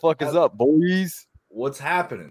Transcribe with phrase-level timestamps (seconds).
[0.00, 1.26] What fuck is up, boys?
[1.48, 2.30] What's happening?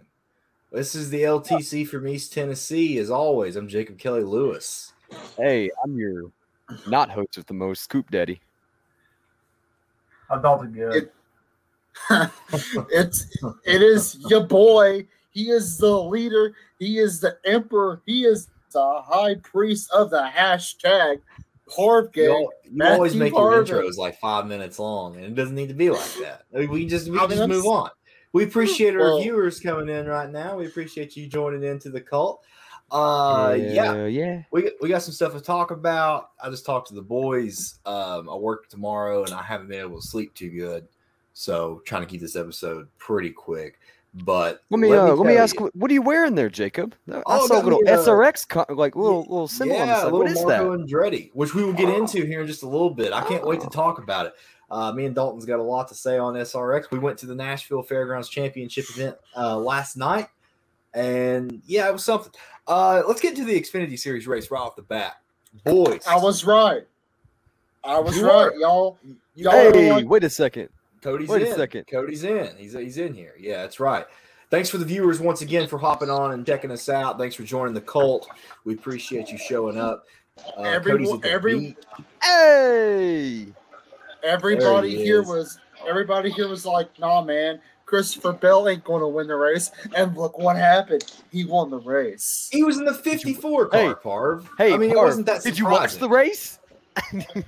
[0.72, 2.98] This is the LTC from East Tennessee.
[2.98, 4.94] As always, I'm Jacob Kelly Lewis.
[5.36, 6.32] Hey, I'm your
[6.88, 8.40] not host with the most, Scoop Daddy.
[10.30, 11.10] I felt it good.
[12.90, 13.26] it's
[13.66, 15.06] it is your boy.
[15.32, 16.54] He is the leader.
[16.80, 18.02] He is the emperor.
[18.06, 21.20] He is the high priest of the hashtag
[21.70, 25.56] Parv You, you always Matthew make your intros like five minutes long, and it doesn't
[25.56, 26.44] need to be like that.
[26.56, 27.90] I mean, We just we I just that's- move on.
[28.34, 30.58] We appreciate our Well- viewers coming in right now.
[30.58, 32.44] We appreciate you joining into the cult.
[32.92, 34.44] Uh, yeah, Hell yeah.
[34.52, 36.30] we got- we got some stuff to talk about.
[36.42, 37.80] I just talked to the boys.
[37.86, 40.88] Um, I work tomorrow, and I haven't been able to sleep too good,
[41.34, 43.80] so trying to keep this episode pretty quick.
[44.24, 46.96] But Let me uh, let me ask, you- what, what are you wearing there, Jacob?
[47.12, 49.94] I Oh, saw a little me, uh, SRX, co- like little little symbol on the
[49.94, 50.12] yeah, side.
[50.12, 50.80] a little is Marco that?
[50.80, 53.14] Andretti, which we will get into here in just a little bit.
[53.14, 54.34] I can't wait to talk about it.
[54.72, 56.90] Uh, me and Dalton's got a lot to say on SRX.
[56.92, 60.28] We went to the Nashville Fairgrounds Championship event uh, last night,
[60.94, 62.32] and yeah, it was something.
[62.68, 65.18] Uh, let's get into the Xfinity Series race right off the bat,
[65.64, 66.06] boys.
[66.08, 66.84] I was right.
[67.84, 68.56] I was You right, were.
[68.60, 68.98] y'all.
[69.04, 70.70] You- y'all Hey, wait a second.
[71.02, 71.56] Cody's Wait a in.
[71.56, 71.86] second.
[71.92, 72.56] Cody's in.
[72.58, 73.34] He's he's in here.
[73.40, 74.06] Yeah, that's right.
[74.50, 77.18] Thanks for the viewers once again for hopping on and checking us out.
[77.18, 78.28] Thanks for joining the cult.
[78.64, 80.06] We appreciate you showing up.
[80.58, 81.78] Uh, Everyone- Cody's at the every- beat.
[82.24, 83.48] Hey,
[84.24, 85.28] Everybody There he here is.
[85.28, 89.72] was everybody here was like, nah, man, Christopher Bell ain't going to win the race.
[89.96, 91.06] And look what happened.
[91.32, 92.50] He won the race.
[92.52, 94.48] He was in the 54 car, Hey, Parv.
[94.58, 96.12] hey, I mean, it Parv, wasn't that Did you watch the surprising.
[96.12, 96.60] race?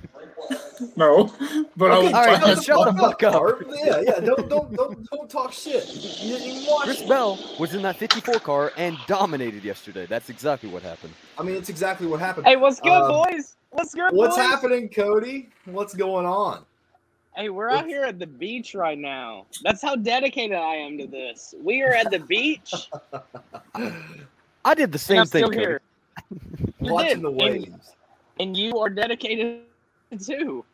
[0.96, 1.32] No,
[1.76, 3.34] but Okay, I was all right, trying shut the fuck up.
[3.34, 3.74] Parv.
[3.84, 4.20] Yeah, yeah.
[4.20, 5.86] Don't don't don't don't talk shit.
[6.22, 7.08] You didn't watch Chris it.
[7.08, 10.06] Bell was in that 54 car and dominated yesterday.
[10.06, 11.12] That's exactly what happened.
[11.38, 12.46] I mean, it's exactly what happened.
[12.46, 13.56] Hey, what's good, Um, boys?
[13.70, 14.44] What's good, What's boys?
[14.46, 15.48] happening, Cody?
[15.66, 16.64] What's going on?
[17.36, 19.46] Hey, we're out here at the beach right now.
[19.62, 21.54] That's how dedicated I am to this.
[21.62, 22.72] We are at the beach.
[24.64, 25.44] I did the same thing.
[25.44, 25.58] Cody.
[25.58, 25.80] here.
[26.80, 27.92] Watching did, the and- waves.
[28.40, 29.60] And you are dedicated
[30.26, 30.64] too.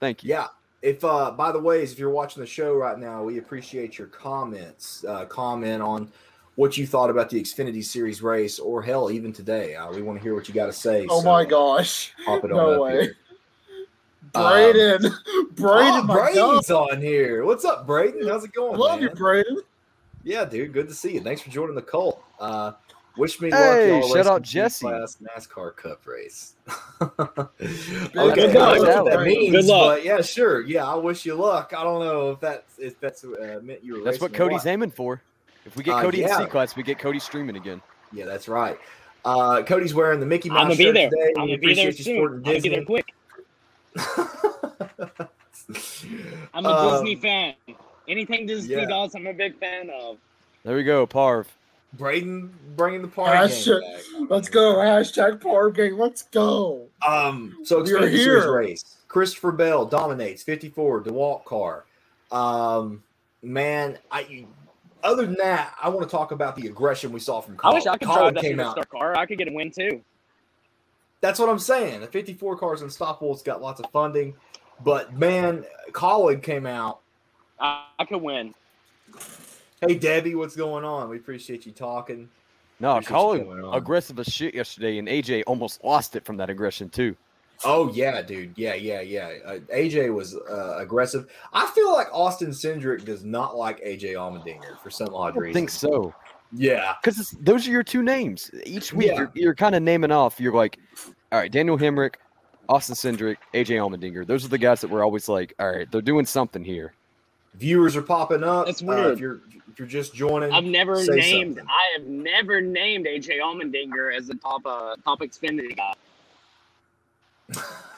[0.00, 0.30] Thank you.
[0.30, 0.48] Yeah.
[0.82, 4.08] If uh by the ways, if you're watching the show right now, we appreciate your
[4.08, 5.04] comments.
[5.06, 6.10] Uh comment on
[6.56, 9.74] what you thought about the Xfinity Series race, or hell, even today.
[9.74, 11.06] Uh, we want to hear what you got to say.
[11.10, 12.12] Oh so my gosh.
[12.24, 13.02] Pop it on No up way.
[13.02, 13.16] here.
[14.32, 15.00] Braden.
[15.52, 16.70] Braden, oh, my God.
[16.70, 17.44] On here.
[17.44, 18.26] What's up, Braden?
[18.28, 18.78] How's it going?
[18.78, 19.16] Love you, man?
[19.16, 19.58] Braden.
[20.22, 20.72] Yeah, dude.
[20.72, 21.20] Good to see you.
[21.20, 22.22] Thanks for joining the cult.
[22.40, 22.72] Uh,
[23.16, 24.02] wish me Hey, luck.
[24.04, 24.86] y'all shout out Jesse.
[24.86, 26.54] G-Class NASCAR Cup race.
[27.00, 27.12] okay,
[27.58, 28.82] Good I don't luck.
[28.82, 29.96] know what that Good means, luck.
[29.96, 30.60] but yeah, sure.
[30.62, 31.72] Yeah, I wish you luck.
[31.76, 34.04] I don't know if that's if that's uh, meant you were.
[34.04, 35.20] That's what Cody's aiming for.
[35.66, 36.38] If we get Uh, Cody yeah.
[36.40, 37.80] in C class, we get Cody streaming again.
[38.12, 38.78] Yeah, that's right.
[39.24, 41.08] Uh, Cody's wearing the Mickey Mouse I'm gonna be shirt there.
[41.10, 41.32] today.
[41.38, 42.18] I'm gonna be there soon.
[42.26, 43.14] I'm gonna be there quick.
[46.52, 47.54] I'm a Um, Disney fan.
[48.06, 48.84] Anything Disney yeah.
[48.84, 50.18] does, I'm a big fan of.
[50.62, 51.46] There we go, Parv.
[51.96, 54.30] Braden bringing the party Hashtag- game back.
[54.30, 54.76] Let's go.
[54.76, 55.96] Hashtag Parv Gang.
[55.96, 56.86] Let's go.
[57.06, 58.52] Um, so We are Xfinity Series here.
[58.56, 58.96] race.
[59.08, 61.84] Christopher Bell dominates 54 DeWalt car.
[62.32, 63.02] Um,
[63.42, 64.46] man, I
[65.04, 67.86] other than that, I want to talk about the aggression we saw from I wish
[67.86, 68.76] I could Colin drive that came out.
[68.76, 69.16] superstar car.
[69.16, 70.02] I could get a win too.
[71.20, 72.00] That's what I'm saying.
[72.00, 73.32] The 54 cars unstoppable.
[73.32, 74.34] It's got lots of funding,
[74.82, 77.00] but man, Colin came out.
[77.60, 78.54] I, I could win.
[79.80, 81.08] Hey Debbie, what's going on?
[81.08, 82.28] We appreciate you talking.
[82.80, 86.50] No, Appreciate you Colin aggressive as shit yesterday, and AJ almost lost it from that
[86.50, 87.16] aggression too.
[87.64, 88.52] Oh yeah, dude.
[88.56, 89.32] Yeah, yeah, yeah.
[89.44, 91.26] Uh, AJ was uh, aggressive.
[91.52, 95.16] I feel like Austin Cindric does not like AJ Allmendinger for some odd reason.
[95.16, 95.54] I don't reason.
[95.54, 96.14] think so.
[96.52, 96.94] Yeah.
[97.02, 98.50] Because those are your two names.
[98.66, 99.18] Each week, Yeah.
[99.18, 100.40] you're, you're kind of naming off.
[100.40, 100.78] You're like,
[101.32, 102.14] all right, Daniel Hemric,
[102.68, 104.26] Austin Cindric, AJ Allmendinger.
[104.26, 106.92] Those are the guys that we're always like, all right, they're doing something here.
[107.54, 108.66] Viewers are popping up.
[108.66, 109.12] That's Uh, weird.
[109.14, 109.40] if you're
[109.74, 111.56] if you're just joining, I've never say named.
[111.56, 111.66] something.
[111.68, 115.94] I have never named AJ Allmendinger as a top uh, top Xfinity guy.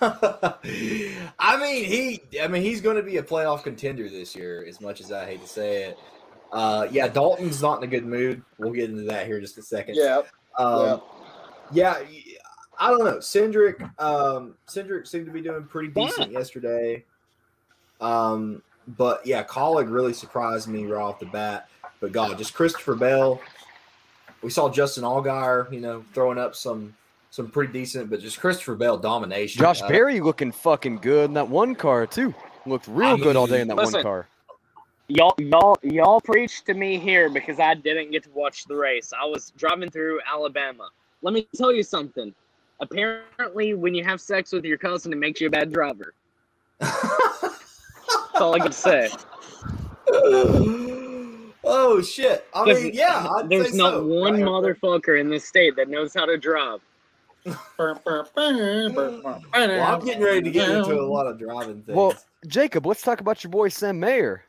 [1.38, 2.22] I mean, he.
[2.40, 4.64] I mean, he's going to be a playoff contender this year.
[4.66, 5.98] As much as I hate to say it,
[6.50, 8.42] uh, yeah, Dalton's not in a good mood.
[8.56, 9.96] We'll get into that here in just a second.
[9.96, 10.22] Yeah.
[10.58, 11.02] Um,
[11.72, 11.98] yeah.
[12.78, 13.18] I don't know.
[13.18, 17.04] Cindric, um, Cindric seemed to be doing pretty decent yesterday.
[18.00, 18.62] Um,
[18.96, 21.68] but yeah, Collig really surprised me right off the bat.
[22.00, 23.40] But God, just Christopher Bell.
[24.42, 26.94] We saw Justin Allgaier, you know, throwing up some
[27.30, 29.60] some pretty decent, but just Christopher Bell domination.
[29.60, 32.34] Josh Uh, Berry looking fucking good in that one car too.
[32.64, 34.28] Looked real I good all day in that listen, one car.
[35.08, 39.12] Y'all, y'all, y'all preach to me here because I didn't get to watch the race.
[39.12, 40.88] I was driving through Alabama.
[41.22, 42.34] Let me tell you something.
[42.80, 46.12] Apparently, when you have sex with your cousin, it makes you a bad driver.
[48.36, 49.08] That's all I can say.
[51.64, 52.46] oh shit!
[52.52, 54.04] I mean, yeah, I'd There's say not so.
[54.04, 56.80] one motherfucker in this state that knows how to drive.
[57.78, 57.98] Well,
[59.54, 61.96] I'm getting ready to get into a lot of driving things.
[61.96, 62.14] Well,
[62.46, 64.44] Jacob, let's talk about your boy Sam Mayer.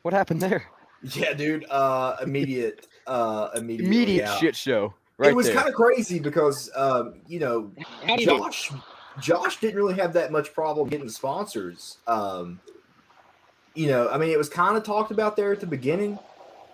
[0.00, 0.64] What happened there?
[1.02, 1.66] yeah, dude.
[1.68, 4.36] Uh, immediate, uh, immediate, Immediate yeah.
[4.38, 4.94] shit show.
[5.18, 7.70] Right it was kind of crazy because, um, you know,
[8.06, 8.38] How do you do?
[8.38, 8.72] Josh,
[9.20, 11.98] Josh didn't really have that much problem getting sponsors.
[12.06, 12.60] Um,
[13.76, 16.18] you know, I mean, it was kind of talked about there at the beginning,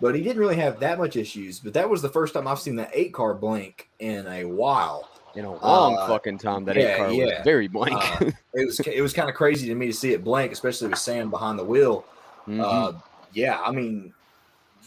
[0.01, 1.59] but he didn't really have that much issues.
[1.59, 5.09] But that was the first time I've seen that eight car blink in a while.
[5.35, 6.65] in a long uh, fucking time.
[6.65, 7.95] That yeah, eight car was very blank.
[8.21, 10.87] Uh, it was it was kind of crazy to me to see it blank, especially
[10.89, 12.05] with Sam behind the wheel.
[12.47, 12.61] Mhm.
[12.61, 12.99] Uh,
[13.33, 14.13] yeah, I mean,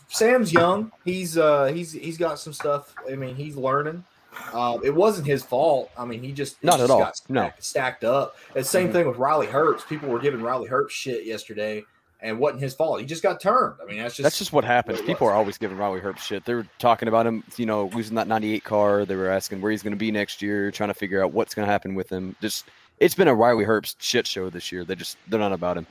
[0.08, 0.92] Sam's young.
[1.04, 2.94] He's uh he's he's got some stuff.
[3.10, 4.04] I mean, he's learning.
[4.52, 5.90] Uh, it wasn't his fault.
[5.96, 6.98] I mean, he just he Not at all.
[7.00, 7.50] got stacked, No.
[7.58, 8.36] stacked up.
[8.54, 8.92] And same Mhm.
[8.92, 9.88] thing with Riley Herbst.
[9.88, 11.84] People were giving Riley Herbst shit yesterday,
[12.26, 13.00] and wasn't his fault.
[13.00, 13.74] He just got turned.
[13.80, 14.98] I mean, that's just That's just what happens.
[14.98, 15.32] what People was.
[15.32, 16.44] are always giving Riley Herbst shit.
[16.44, 19.04] They were talking about him, you know, losing that 98 car.
[19.04, 21.54] They were asking where he's going to be next year, trying to figure out what's
[21.54, 22.34] going to happen with him.
[22.40, 22.66] Just,
[22.98, 24.84] it's been a Riley Herbst shit show this year.
[24.84, 25.86] They just, they're not about him.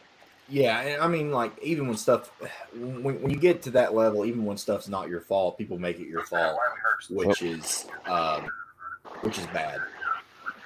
[0.48, 2.30] Yeah, and I mean, like even when stuff
[2.76, 6.00] when, when you get to that level, even when stuff's not your fault, people make
[6.00, 6.60] it your fault,
[7.10, 8.46] which is um,
[9.22, 9.82] which is bad.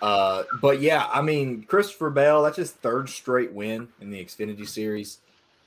[0.01, 4.68] Uh, but yeah, I mean, Christopher Bell, that's his third straight win in the Xfinity
[4.68, 5.19] Series.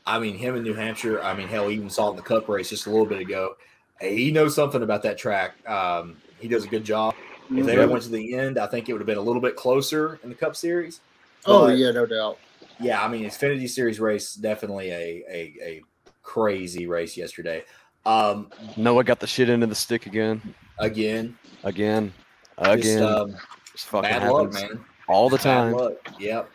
[0.06, 1.22] I mean, him in New Hampshire.
[1.22, 3.20] I mean, hell, he even saw it in the Cup race just a little bit
[3.20, 3.56] ago.
[4.00, 5.52] He knows something about that track.
[5.69, 7.14] Um, he does a good job.
[7.50, 7.90] If they Yep.
[7.90, 10.28] went to the end, I think it would have been a little bit closer in
[10.28, 11.00] the Cup Series.
[11.46, 12.38] Oh yeah, no doubt.
[12.81, 15.82] yeah, I mean, Xfinity Series race definitely a a, a
[16.22, 17.64] crazy race yesterday.
[18.06, 20.40] Um, Noah got the shit into the stick again,
[20.78, 22.12] again, again,
[22.58, 23.02] just, again.
[23.02, 23.37] um,
[23.72, 24.84] Just fucking bad happens luck, man.
[25.08, 25.72] all the Bad time.
[25.75, 25.93] luck.
[26.19, 26.50] Yep.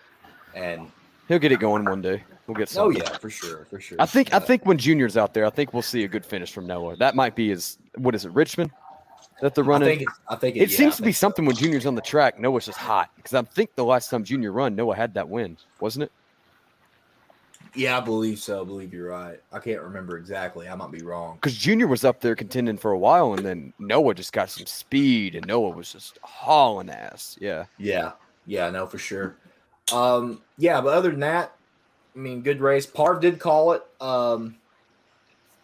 [0.56, 0.92] And
[1.28, 2.24] He'll get it going one day.
[2.48, 3.98] We'll get oh yeah, for sure, for sure.
[4.00, 6.52] I think I think when Junior's out there, I think we'll see a good finish
[6.52, 6.96] from Noah.
[6.96, 8.72] That might be his what is it, Richmond?
[9.42, 9.90] That they're I running.
[9.90, 11.20] think it's, I think it yeah, seems I to be so.
[11.20, 12.40] something when Junior's on the track.
[12.40, 15.58] Noah's just hot because I think the last time Junior run, Noah had that win,
[15.82, 16.12] wasn't it?
[17.76, 18.62] Yeah, I believe so.
[18.62, 19.40] I believe you're right.
[19.52, 20.68] I can't remember exactly.
[20.68, 21.36] I might be wrong.
[21.36, 24.66] Because Junior was up there contending for a while, and then Noah just got some
[24.66, 27.38] speed, and Noah was just hauling ass.
[27.40, 28.14] Yeah, Yeah,
[28.48, 29.36] yeah, no, for sure.
[29.94, 31.57] Um, yeah, but other than that,
[32.18, 32.88] I mean, good race.
[32.88, 33.84] Parv did call it.
[34.02, 34.58] Um,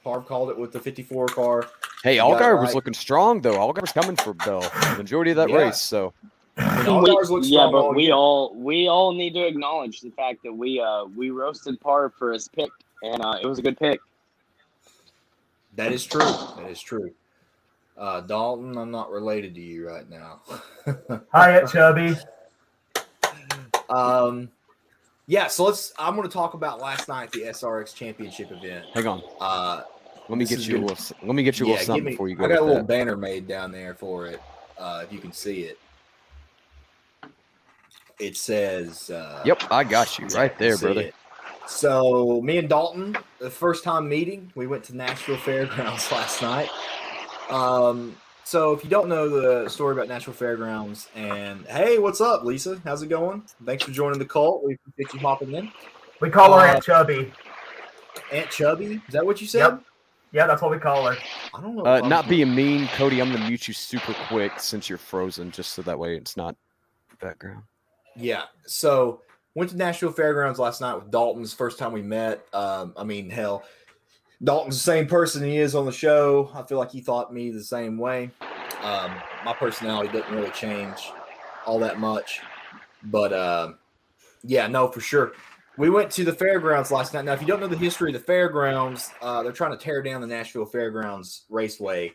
[0.05, 1.67] Parv called it with the 54 car.
[2.03, 2.75] Hey, You got it Allgaier was right.
[2.75, 3.55] looking strong though.
[3.57, 5.55] Allgaier was coming for Bell the majority of that Yeah.
[5.57, 5.81] race.
[5.81, 6.13] So
[6.57, 10.43] I mean, We- yeah, but all we all we all need to acknowledge the fact
[10.43, 12.69] that we uh we roasted Parv for his pick,
[13.01, 13.99] and uh, it was a good pick.
[15.75, 16.19] That is true.
[16.57, 17.09] That is true.
[17.97, 20.41] Uh, Dalton, I'm not related to you right now.
[21.33, 22.15] Hiya, Chubby.
[23.89, 24.49] um,
[25.27, 25.93] yeah, so let's.
[25.97, 28.85] I'm going to talk about last night the SRX Championship event.
[28.93, 29.81] hang on, Uh,
[30.29, 31.17] let me get you a little.
[31.23, 32.11] Let me get you a yeah, little something me.
[32.11, 32.45] before you go.
[32.45, 32.87] I got a little that.
[32.87, 34.41] banner made down there for it.
[34.77, 35.77] Uh, if you can see it,
[38.19, 39.09] it says.
[39.09, 41.01] Uh, Yep, I got you right there, brother.
[41.01, 41.15] it.
[41.67, 46.69] So me and Dalton, the first time meeting, we went to Nashville Fairgrounds last night.
[47.49, 52.43] Um, so if you don't know the story about Nashville Fairgrounds, and hey, what's up,
[52.43, 52.81] Lisa?
[52.83, 53.43] How's it going?
[53.65, 54.63] Thanks for joining the cult.
[54.63, 55.71] We appreciate you hopping in.
[56.19, 57.31] We call her Uh, Aunt Chubby.
[58.31, 59.59] Aunt Chubby, is that what you said?
[59.59, 59.83] Yep.
[60.31, 61.17] Yeah, that's what we call her.
[61.53, 61.85] I don't know.
[61.85, 63.21] Uh, not being mean, Cody.
[63.21, 66.55] I'm gonna mute you super quick since you're frozen, just so that way it's not
[67.21, 67.63] background.
[68.15, 68.43] Yeah.
[68.65, 69.21] So
[69.55, 72.45] went to Nashville Fairgrounds last night with Dalton's first time we met.
[72.51, 73.63] Um, I mean, hell,
[74.41, 76.51] Dalton's the same person he is on the show.
[76.53, 78.31] I feel like he thought me the same way.
[78.81, 79.11] Um,
[79.45, 81.11] my personality doesn't really change
[81.65, 82.41] all that much,
[83.03, 83.77] but um,
[84.43, 85.33] yeah, no, for sure.
[85.77, 87.25] We went to the fairgrounds last night.
[87.25, 90.03] Now, if you don't know the history of the fairgrounds, uh, they're trying to tear
[90.03, 92.13] down the Nashville Fairgrounds Raceway.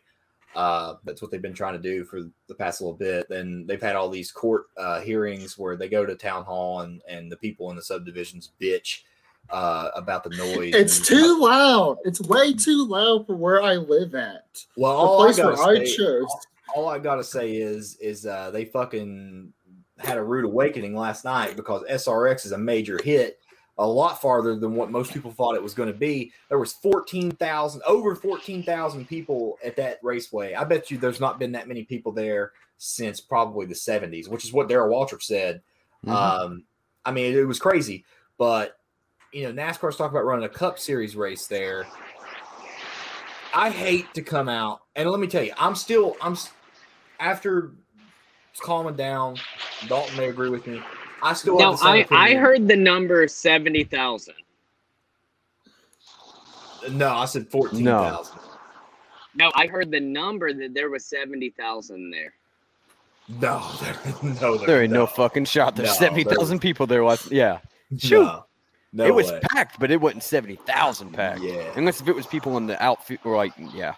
[0.55, 3.29] Uh, that's what they've been trying to do for the past little bit.
[3.29, 7.03] Then they've had all these court uh, hearings where they go to town hall and
[7.09, 9.03] and the people in the subdivisions bitch
[9.51, 10.75] uh, about the noise.
[10.75, 11.99] It's and- too loud.
[12.05, 14.65] It's way too loud for where I live at.
[14.77, 14.93] well.
[14.93, 16.27] The All I where gotta I say, chose.
[16.77, 19.53] all I gotta say is is uh, they fucking
[19.99, 23.41] had a rude awakening last night because SRX is a major hit,
[23.79, 26.31] a lot farther than what most people thought it was going to be.
[26.49, 30.55] There was fourteen thousand, over fourteen thousand people at that raceway.
[30.55, 34.45] I bet you there's not been that many people there since probably the seventies, which
[34.45, 35.63] is what Darrell Waltrip said.
[36.07, 36.11] Mhm.
[36.13, 36.65] Um,
[37.05, 38.05] I mean, it was crazy,
[38.37, 38.77] but
[39.33, 41.93] you know, NASCAR's talking about running a Cup Series race there.
[43.53, 46.53] I hate to come out and let me tell you, I'm still I'm s-
[47.21, 47.73] after
[48.61, 49.43] calming down.
[49.87, 50.87] Dalton may agree with me.
[51.23, 54.35] I still Now have the same I I heard the number seventy thousand.
[56.91, 58.41] No, I said fourteen thousand.
[59.35, 62.35] No, I heard the number that there was seventy thousand there.
[63.29, 65.77] No, there, no, There ain't no fucking shot.
[65.77, 67.05] There's No, seventy thousand people there.
[67.05, 67.61] Was yeah,
[67.99, 68.25] Shoot.
[68.25, 68.47] No,
[68.93, 69.41] no it was way.
[69.53, 71.43] packed, but it wasn't seventy thousand packed.
[71.43, 73.95] Yeah, Unless if it was people in the outfit or like yeah.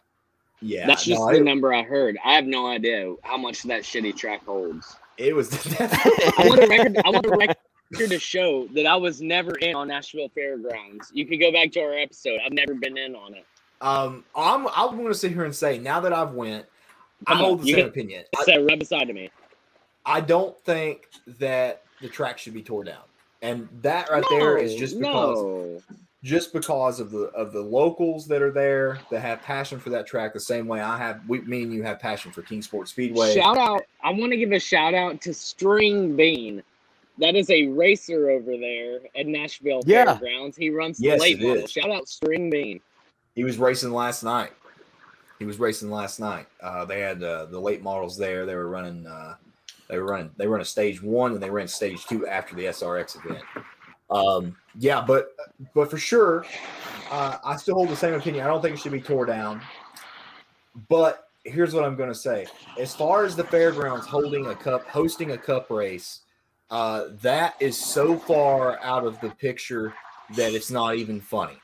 [0.61, 0.87] yeah.
[0.87, 2.19] That's just no, the it, number I heard.
[2.25, 4.97] I have no idea how much that shitty track holds.
[5.17, 5.51] it was.
[5.81, 6.97] I want the record.
[7.05, 7.57] I want the record
[8.11, 11.11] to show that I was never in on Nashville Fairgrounds.
[11.13, 12.41] You can go back to our episode.
[12.45, 13.45] I've never been in on it.
[13.81, 14.67] um, I'm.
[14.75, 16.67] I'm going to sit here and say now that I've went,
[17.27, 18.25] I Come on, hold the you same opinion.
[18.33, 19.31] It's I, that right beside of me.
[20.07, 23.03] I don't think that the track should be tore down,
[23.43, 25.81] and that right there is just because no.
[26.23, 30.07] just because of the of the locals that are there that have passion for that
[30.07, 31.21] track the same way I have.
[31.29, 33.35] We, me and you have passion for Kingsport Speedway.
[33.35, 33.83] Shout out!
[34.03, 36.63] I want to give a shout out to String Bean.
[37.19, 40.17] That is a racer over there at Nashville Yeah.
[40.17, 40.57] Fairgrounds.
[40.57, 41.65] He runs Yes, the late it model.
[41.65, 41.71] is.
[41.71, 42.81] Shout out String Bean.
[43.35, 44.53] He was racing last night.
[45.39, 46.47] He was racing last night.
[46.63, 48.47] Uh, they had uh, the late models there.
[48.47, 49.07] They were running.
[49.07, 49.37] Uh,
[49.91, 50.31] they running.
[50.37, 53.45] They run a stage one and they ran stage two after the SRX event.
[54.11, 55.35] Um, yeah, but
[55.75, 56.45] but for sure,
[57.11, 58.45] uh, I still hold the same opinion.
[58.45, 59.61] I don't think it should be tore down.
[60.89, 62.47] But here's what I'm going to say:
[62.79, 66.21] as far as the fairgrounds holding a cup, hosting a cup race,
[66.71, 69.93] uh, that is so far out of the picture
[70.37, 71.59] that it's not even funny.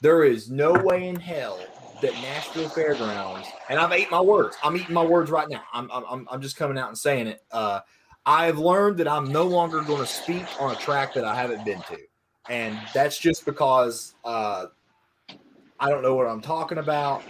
[0.00, 1.60] There is no way in hell
[2.04, 4.56] that Nashville Fairgrounds, and I've ate my words.
[4.62, 5.62] I'm eating my words right now.
[5.72, 7.42] I'm I'm, I'm just coming out and saying it.
[7.50, 7.80] Uh,
[8.26, 11.34] I have learned that I'm no longer going to speak on a track that I
[11.34, 11.98] haven't been to,
[12.50, 14.66] and that's just because uh,
[15.80, 17.22] I don't know what I'm talking about.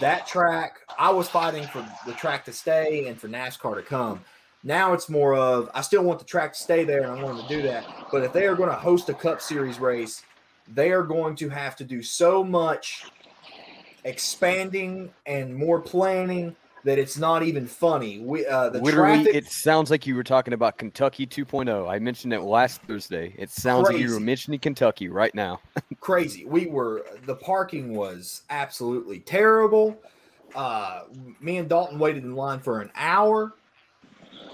[0.00, 4.24] That track, I was fighting for the track to stay and for NASCAR to come.
[4.64, 7.36] Now it's more of I still want the track to stay there, and I want
[7.36, 7.84] them to do that.
[8.10, 10.22] But if they are going to host a Cup Series race,
[10.72, 13.04] they are going to have to do so much
[14.04, 18.18] expanding and more planning that it's not even funny.
[18.18, 19.34] We uh, the Literally, traffic.
[19.34, 21.88] it sounds like you were talking about Kentucky 2.0.
[21.88, 23.34] I mentioned it last Thursday.
[23.38, 25.60] It sounds like you were mentioning Kentucky right now.
[26.00, 26.44] crazy.
[26.44, 30.00] We were the parking was absolutely terrible.
[30.54, 31.04] Uh,
[31.40, 33.54] me and Dalton waited in line for an hour.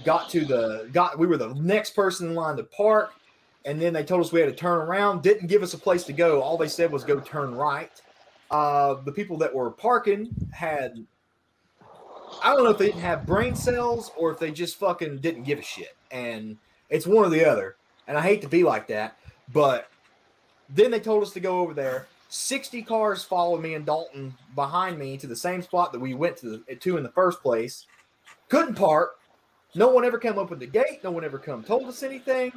[0.05, 3.13] Got to the got we were the next person in line to park,
[3.65, 5.23] and then they told us we had to turn around.
[5.23, 6.43] Didn't give us a place to go.
[6.43, 7.91] All they said was go turn right.
[8.51, 11.05] Uh, the people that were parking had
[12.43, 15.45] I don't know if they didn't have brain cells or if they just fucking didn't
[15.45, 15.97] give a shit.
[16.11, 16.57] And
[16.89, 17.77] it's one or the other.
[18.07, 19.19] And I hate to be like that,
[19.53, 19.91] but
[20.69, 22.07] then they told us to go over there.
[22.31, 26.37] 60 cars followed me and Dalton behind me to the same spot that we went
[26.39, 27.87] to, the, to in the first place.
[28.49, 29.19] Couldn't park.
[29.75, 31.03] No one ever came up with the gate.
[31.05, 32.53] No one ever come told us anything.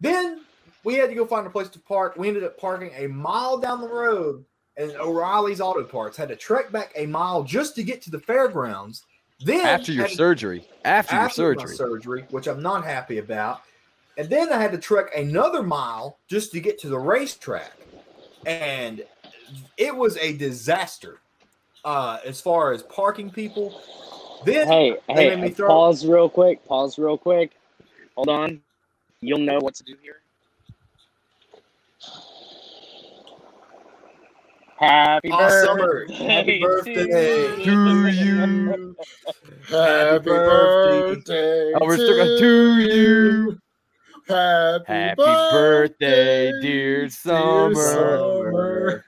[0.00, 0.42] Then
[0.84, 2.16] we had to go find a place to park.
[2.16, 4.44] We ended up parking a mile down the road
[4.78, 8.20] and O'Reilly's Auto Parts had to trek back a mile just to get to the
[8.20, 9.02] fairgrounds.
[9.44, 10.66] Then After your surgery.
[10.84, 11.76] After, after your my surgery.
[11.76, 13.62] surgery, which I'm not happy about.
[14.16, 17.72] And then I had to trek another mile just to get to the racetrack.
[18.46, 19.04] And
[19.76, 21.18] it was a disaster
[21.84, 23.80] uh, as far as parking people.
[24.44, 26.64] Then Hey, They made me hey, throw- pause real quick.
[26.64, 27.52] Pause real quick.
[28.16, 28.60] Hold on.
[29.20, 30.20] You'll know what to do here.
[34.78, 38.96] Happy Oh, birthday, Summer, happy birthday to you.
[39.68, 43.58] Happy birthday Oh, we're still going to you.
[44.28, 45.16] Happy, Happy
[45.52, 47.74] birthday, dear Summer.
[47.74, 49.04] Summer.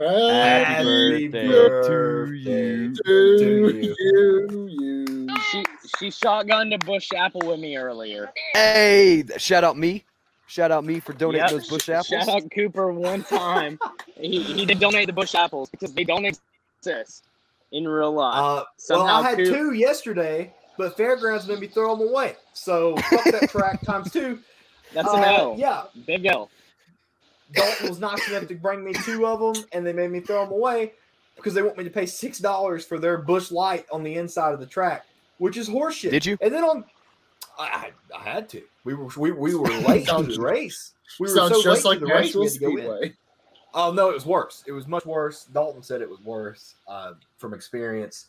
[0.00, 0.32] Happy
[0.72, 2.94] Happy birthday birthday to you.
[2.94, 3.94] to to you.
[3.98, 4.68] you.
[4.70, 5.28] you.
[5.50, 5.64] She
[5.98, 8.32] she shotgunned a Busch Apple with me earlier.
[8.54, 10.04] Hey, shout out me.
[10.46, 11.50] Shout out me for donating Yep.
[11.50, 12.06] those Busch Sh- apples.
[12.06, 13.78] Shout out Cooper one time.
[14.16, 17.24] he, he did donate the Busch apples because they don't exist
[17.72, 18.36] in real life.
[18.36, 22.36] Uh, well, I had Coop- two yesterday, but Fairgrounds made me throw them away.
[22.52, 24.38] So fuck that track times two.
[24.92, 25.54] That's an Uh, L.
[25.58, 26.50] Yeah, Big L.
[27.52, 30.44] Dalton was nice enough to bring me two of them, and they made me throw
[30.44, 30.92] them away
[31.36, 34.52] because they want me to pay six dollars for their Busch Light on the inside
[34.54, 35.04] of the track,
[35.38, 36.10] which is horseshit.
[36.10, 36.36] Did you?
[36.40, 36.84] And then on,
[37.58, 38.62] I, I I had to.
[38.84, 40.92] We were we, we were late to the race.
[41.20, 42.34] We were Sounds so just late like to the race.
[42.34, 43.00] We Nashville had to go in.
[43.00, 43.16] Speedway.
[43.74, 44.62] Oh no, it was worse.
[44.66, 45.44] It was much worse.
[45.52, 48.26] Dalton said it was worse uh, from experience.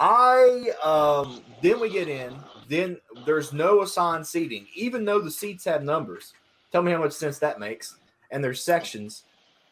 [0.00, 2.34] I um then we get in.
[2.68, 6.32] Then there's no assigned seating, even though the seats have numbers.
[6.70, 7.96] Tell me how much sense that makes.
[8.30, 9.24] And there's sections,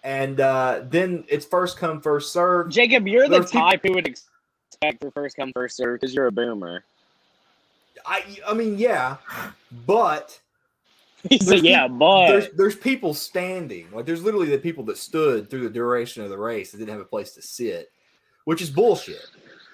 [0.03, 2.71] and uh, then it's first come first serve.
[2.71, 6.15] Jacob, you're the Those people- type who would expect for first come first serve because
[6.15, 6.83] you're a boomer.
[8.05, 9.17] I I mean yeah,
[9.87, 10.39] but
[11.31, 13.89] He said, There's "Yeah, but there's there's people standing.
[13.93, 16.91] Like there's literally the people that stood through the duration of the race that didn't
[16.91, 17.91] have a place to sit,
[18.45, 19.27] which is bullshit.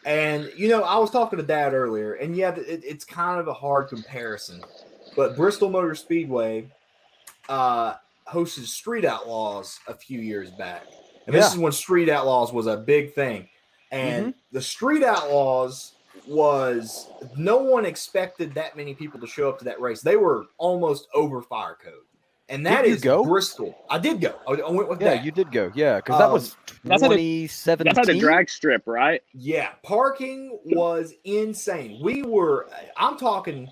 [0.04, 3.48] And you know, I was talking to Dad earlier, and yeah, it, it's kind of
[3.48, 4.62] a hard comparison,
[5.14, 6.70] but Bristol Motor Speedway
[7.48, 7.94] uh,
[8.26, 10.86] hosted Street Outlaws a few years back,
[11.26, 13.48] and this is when Street Outlaws was a big thing.
[13.90, 15.92] And the Street Outlaws
[16.26, 20.00] was no one expected that many people to show up to that race.
[20.02, 21.94] They were almost over fire code.
[22.48, 23.24] And that Did you is go?
[23.24, 23.74] Bristol.
[23.88, 24.34] I did go.
[24.46, 25.24] I I went with Yeah, that.
[25.24, 25.72] you did go.
[25.74, 27.84] Yeah, because that Um, was that's how the- 2017.
[27.84, 29.22] that's how the drag strip, right?
[29.32, 32.00] Yeah, parking was insane.
[32.02, 33.70] We were, I'm talking,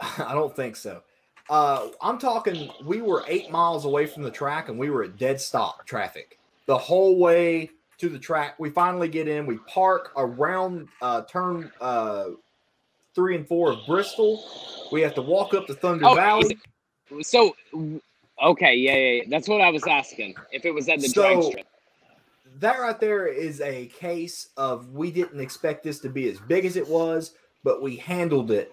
[0.00, 1.02] I don't think so.
[1.48, 5.16] Uh, I'm talking, we were eight miles away from the track and we were at
[5.16, 8.58] dead stop traffic the whole way to the track.
[8.58, 12.26] We finally get in, we park around uh, turn uh,
[13.14, 14.42] three and four of Bristol.
[14.90, 16.58] We have to walk up to Thunder Oh, Valley.
[17.22, 17.54] So,
[18.42, 19.22] okay, yeah, yeah, yeah.
[19.28, 20.34] That's what I was asking.
[20.52, 21.66] If it was at the drag strip.
[22.60, 26.64] that right there is a case of we didn't expect this to be as big
[26.64, 27.32] as it was,
[27.64, 28.72] but we handled it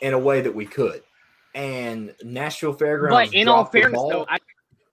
[0.00, 1.02] in a way that we could.
[1.54, 3.30] And Nashville Fairgrounds.
[3.30, 4.38] But in all fairness, though, I,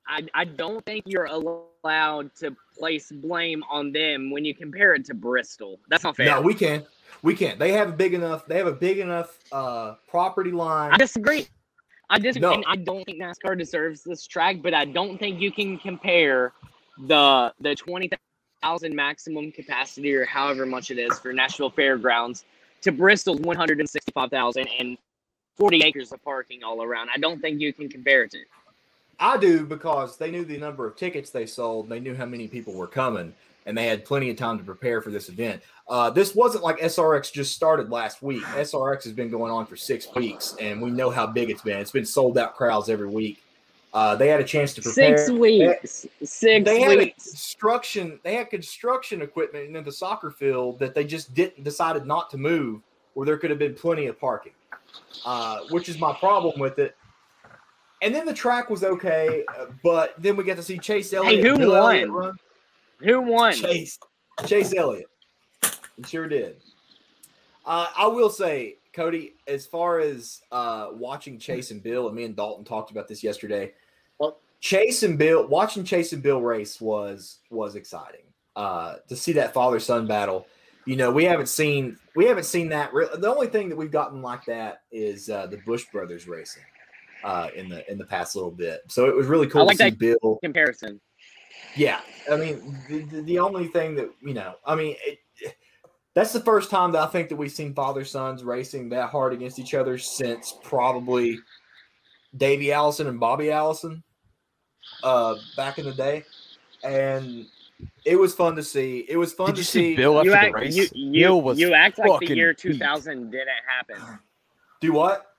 [0.07, 5.05] I I don't think you're allowed to place blame on them when you compare it
[5.05, 5.79] to Bristol.
[5.89, 6.25] That's not fair.
[6.25, 6.85] no, we can't.
[7.21, 7.57] we can't.
[7.59, 8.45] They have a big enough.
[8.45, 10.91] They have a big enough uh, property line.
[10.93, 11.47] I disagree.
[12.09, 12.49] I disagree.
[12.49, 12.53] No.
[12.53, 16.53] And I don't think NASCAR deserves this track, but I don't think you can compare
[17.07, 18.09] the the twenty
[18.61, 22.45] thousand maximum capacity or however much it is for Nashville Fairgrounds
[22.81, 24.97] to Bristol's one hundred and sixty five thousand and
[25.55, 27.09] forty acres of parking all around.
[27.13, 28.39] I don't think you can compare it to.
[29.19, 31.89] I do because they knew the number of tickets they sold.
[31.89, 33.33] They knew how many people were coming,
[33.65, 35.61] and they had plenty of time to prepare for this event.
[35.87, 38.43] Uh, this wasn't like SRX just started last week.
[38.43, 41.79] SRX has been going on for six weeks, and we know how big it's been.
[41.79, 43.41] It's been sold out crowds every week.
[43.93, 45.17] Uh, they had a chance to prepare.
[45.17, 46.05] Six weeks.
[46.21, 47.29] Six They had weeks.
[47.29, 48.19] construction.
[48.23, 52.37] They had construction equipment in the soccer field that they just didn't decided not to
[52.37, 52.81] move,
[53.13, 54.51] where there could have been plenty of parking.
[55.25, 56.95] Uh, which is my problem with it.
[58.05, 59.43] And then the track was okay,
[59.81, 61.43] but then we got to see Chase Elliott.
[61.43, 62.11] who Bill won?
[62.11, 62.35] run.
[62.99, 63.53] Who won?
[63.53, 63.97] Chase,
[64.45, 65.07] Chase Elliott.
[65.97, 66.57] He sure did.
[67.65, 72.25] Uh, I will say, Cody, as far as uh, watching Chase and Bill, and me
[72.25, 73.73] and Dalton talked about this yesterday.
[74.17, 74.37] What?
[74.59, 78.21] Chase and Bill, watching Chase and Bill race was was exciting.
[78.55, 80.45] Uh, to see that father son battle,
[80.85, 82.93] you know, we haven't seen we haven't seen that.
[82.93, 86.61] Re- the only thing that we've gotten like that is uh, the Busch brothers racing
[87.25, 88.81] uh, in the in the past little bit.
[88.87, 90.37] So it was really cool like to see Bill.
[90.43, 91.01] Comparison.
[91.75, 91.99] Yeah,
[92.31, 95.19] I mean, the, the, the only thing that you know, I mean, it,
[96.13, 99.33] that's the first time that I think that we've seen father sons racing that hard
[99.33, 101.39] against each other since probably
[102.37, 104.03] Davey Allison and Bobby Allison
[105.03, 106.23] uh, back in the day,
[106.83, 107.47] and
[108.05, 109.05] it was fun to see.
[109.09, 109.95] It was fun Did to you see see.
[109.95, 110.75] Bill after You the act, race?
[110.75, 112.59] you, you, Bill was you act like the fucking year beat.
[112.59, 114.19] 2000 didn't happen.
[114.79, 115.34] Do what?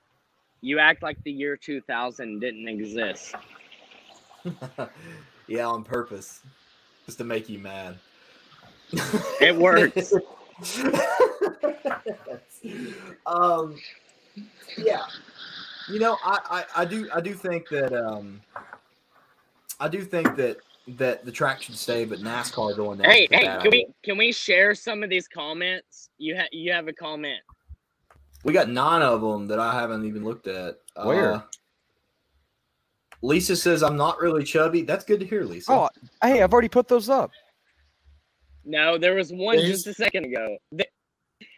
[0.61, 3.35] You act like the year 2000 didn't exist.
[5.47, 6.41] yeah, on purpose,
[7.05, 7.97] just to make you mad.
[9.41, 10.13] It works.
[13.25, 13.75] um,
[14.77, 15.03] yeah,
[15.89, 18.41] you know, I, I, I do, I do think that, um,
[19.79, 23.11] I do think that that the track should stay, but NASCAR going there.
[23.11, 23.71] Hey, hey, can idea.
[23.71, 26.09] we can we share some of these comments?
[26.17, 27.41] You have you have a comment.
[28.47, 30.77] We got nine of them that I haven't even looked at.
[31.03, 31.33] Where?
[31.33, 31.41] Uh,
[33.21, 34.83] Lisa says I'm not really chubby.
[34.83, 35.69] That's good to hear, Lisa.
[35.73, 35.89] Oh,
[36.23, 37.31] hey, I've already put those up.
[38.63, 39.83] No, there was one Please?
[39.83, 40.57] just a second ago.
[40.71, 40.89] Th-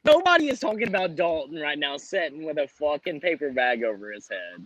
[0.04, 4.28] Nobody is talking about Dalton right now, sitting with a fucking paper bag over his
[4.28, 4.66] head.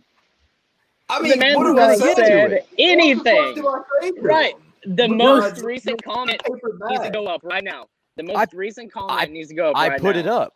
[1.09, 2.67] I the mean, man what do I say to said it?
[2.79, 3.35] anything.
[3.35, 4.53] What the fuck do I say to Right.
[4.85, 7.87] The But most no, recent comment needs to go up right now.
[8.15, 10.19] The most I- recent comment I- needs to go up I right put now.
[10.21, 10.53] it up.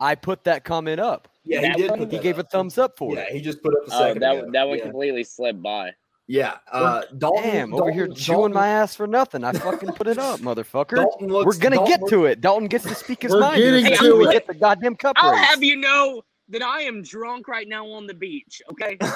[0.00, 1.28] I put that comment up.
[1.44, 1.90] Yeah, That he did.
[1.90, 1.98] one?
[2.00, 3.26] He that gave a thumbs up for Yeah, it.
[3.30, 4.22] Yeah, he just put up a Oh, second.
[4.22, 4.50] that ago.
[4.52, 4.84] that one yeah.
[4.84, 5.92] completely slipped by.
[6.28, 7.42] Yeah, uh, Dalton.
[7.42, 9.42] Damn, over here Dalton- chewing my ass for nothing.
[9.44, 10.94] I fucking put it up, motherfucker.
[10.96, 12.40] Dalton looks, We're gonna Dalton get to it.
[12.40, 14.32] Dalton gets to speak his We're mind here getting as to soon we it.
[14.32, 15.40] get the goddamn cup I'll race.
[15.44, 18.62] have you know that I am drunk right now on the beach.
[18.70, 18.96] Okay.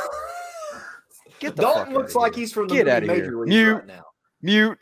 [1.38, 2.40] Get the Dalton fuck looks outta like here.
[2.42, 3.44] he's from the Get out of Major here.
[3.44, 3.74] Mute.
[3.74, 4.04] right now.
[4.42, 4.78] mute.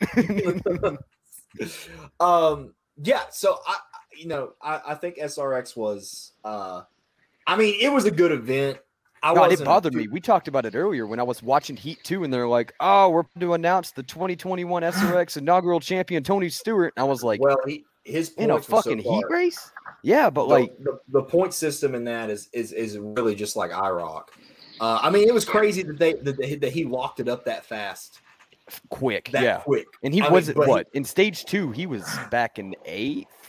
[2.19, 3.21] um, yeah.
[3.31, 3.77] So I,
[4.17, 6.33] you know, I, I think SRX was.
[6.43, 6.83] uh
[7.47, 8.79] I mean, it was a good event.
[9.21, 10.07] I God, it bothered too- me.
[10.07, 13.09] We talked about it earlier when I was watching Heat 2, and they're like, oh,
[13.09, 16.93] we're to announce the 2021 SRX inaugural champion, Tony Stewart.
[16.95, 19.71] And I was like, Well, he, his in a were so fucking heat race?
[20.03, 23.55] Yeah, but the, like, the, the point system in that is is is really just
[23.55, 24.23] like IROC.
[24.81, 27.45] Uh, I mean, it was crazy that they that, they- that he locked it up
[27.45, 28.21] that fast,
[28.89, 29.57] Quick, that yeah.
[29.59, 29.85] quick.
[30.03, 31.71] And he I wasn't he- what in stage two.
[31.71, 33.44] He was back in eighth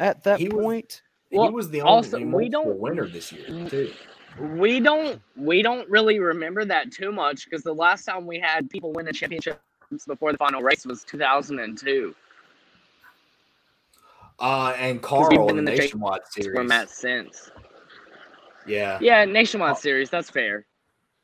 [0.00, 1.02] at that He was- point.
[1.30, 3.92] he was the also, only we don't- winner this year too.
[4.38, 8.68] We don't we don't really remember that too much because the last time we had
[8.68, 9.58] people win the championships
[10.06, 12.14] before the final race was 2002.
[14.38, 16.68] Uh, and we've Carl been in the in the chase nationwide Where series.
[16.68, 17.50] Matt since.
[18.66, 20.10] Yeah, Yeah, nationwide series.
[20.10, 20.66] That's fair.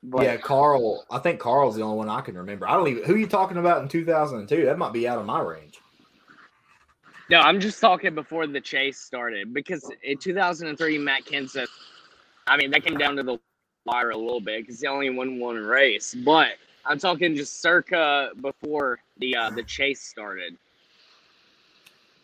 [0.04, 1.04] But yeah, Carl.
[1.10, 2.66] I think Carl's the only one I can remember.
[2.66, 4.64] I don't even who are you talking about in 2002.
[4.64, 5.81] That might be out of my range.
[7.32, 11.66] No, I'm just talking before the chase started because in 2003, Matt Kenseth.
[12.46, 13.38] I mean, that came down to the
[13.86, 16.14] wire a little bit because he only won one race.
[16.14, 16.48] But
[16.84, 20.58] I'm talking just circa before the uh, the chase started.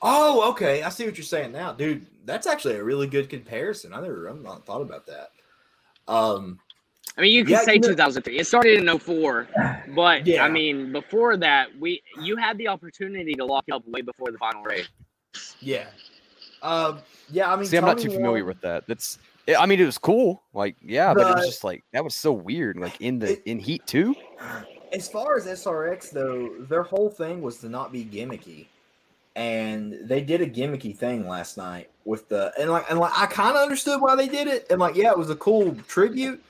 [0.03, 0.83] Oh, okay.
[0.83, 2.05] I see what you're saying now, dude.
[2.27, 3.95] That's actually a really good comparison.
[3.95, 5.31] I never, I've not thought about that.
[6.07, 6.59] Um,
[7.19, 8.39] I mean, you could Yeah, say you know- 2003.
[8.39, 9.49] It started in 04,
[9.95, 10.45] but Yeah.
[10.45, 14.39] I mean, before that, we you had the opportunity to lock up way before the
[14.39, 14.87] final race.
[15.61, 15.87] yeah,
[16.63, 17.01] um,
[17.31, 17.53] yeah.
[17.53, 18.87] I mean, See, I'm not too familiar won- with that.
[18.87, 19.19] That's.
[19.59, 20.43] I mean, it was cool.
[20.53, 22.77] Like, yeah, but it was just like that was so weird.
[22.79, 24.15] Like in the It- in Heat two.
[24.93, 28.67] As far as SRX though, their whole thing was to not be gimmicky,
[29.37, 33.27] and they did a gimmicky thing last night with the and like and like I
[33.27, 36.43] kind of understood why they did it, and like yeah, it was a cool tribute,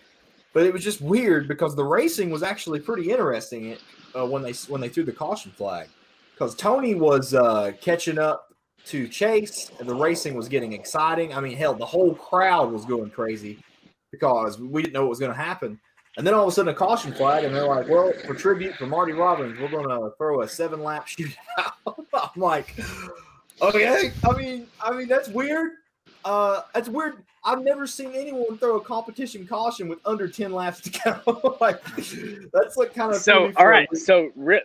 [0.52, 3.76] but it was just weird because the racing was actually pretty interesting
[4.16, 5.88] uh, when they when they threw the caution flag,
[6.34, 8.48] because Tony was uh, catching up
[8.86, 11.34] to Chase, and the racing was getting exciting.
[11.34, 13.58] I mean, hell, the whole crowd was going crazy
[14.10, 15.78] because we didn't know what was going to happen.
[16.16, 18.74] And then all of a sudden, a caution flag, and they're like, "Well, for tribute
[18.74, 22.74] for Marty Robbins, we're going to throw a seven lap shootout." I'm like,
[23.62, 25.72] "Okay." I mean, I mean that's weird.
[26.24, 27.24] Uh, that's weird.
[27.48, 30.90] I've never seen anyone throw a competition caution with under ten laps to
[31.24, 31.56] go.
[31.60, 31.82] like,
[32.52, 33.88] that's like kind of So, all right.
[33.96, 34.62] So, re-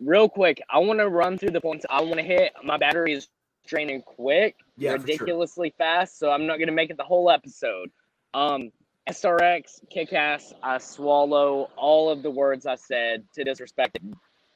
[0.00, 2.52] real quick, I want to run through the points I want to hit.
[2.62, 3.26] My battery is
[3.66, 5.02] draining quick, Yeah, for sure.
[5.06, 7.90] ridiculously fast, so I'm not going to make it the whole episode.
[8.34, 8.70] Um,
[9.10, 14.02] SRX, kick ass, I swallow all of the words I said to disrespect it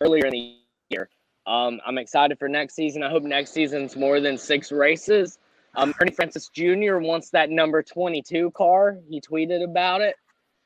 [0.00, 0.56] earlier in the
[0.90, 1.08] year.
[1.46, 3.02] Um, I'm excited for next season.
[3.02, 5.38] I hope next season's more than six races.
[5.74, 6.98] Um, Ernie Francis Jr.
[6.98, 8.98] wants that number 22 car.
[9.08, 10.16] He tweeted about it.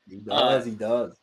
[0.09, 0.65] He does.
[0.65, 1.15] he does.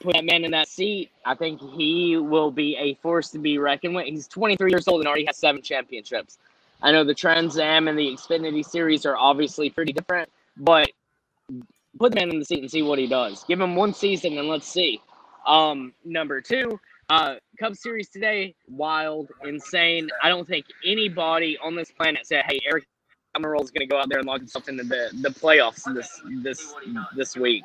[0.00, 3.58] put that man in that seat, I think he will be a force to be
[3.58, 4.06] reckoned with.
[4.06, 6.38] He's 23 years old and already has seven championships.
[6.82, 10.90] I know the Trans Am and the Xfinity Series are obviously pretty different, but
[11.98, 13.44] put the man in the seat and see what he does.
[13.44, 15.00] Give him one season and let's see.
[15.46, 20.08] Um, number two, uh, Cup Series today, wild, insane.
[20.22, 22.86] I don't think anybody on this planet said, "Hey, Eric
[23.36, 26.20] Almirola is going to go out there and lock himself into the the playoffs this
[26.42, 26.74] this
[27.16, 27.62] this week."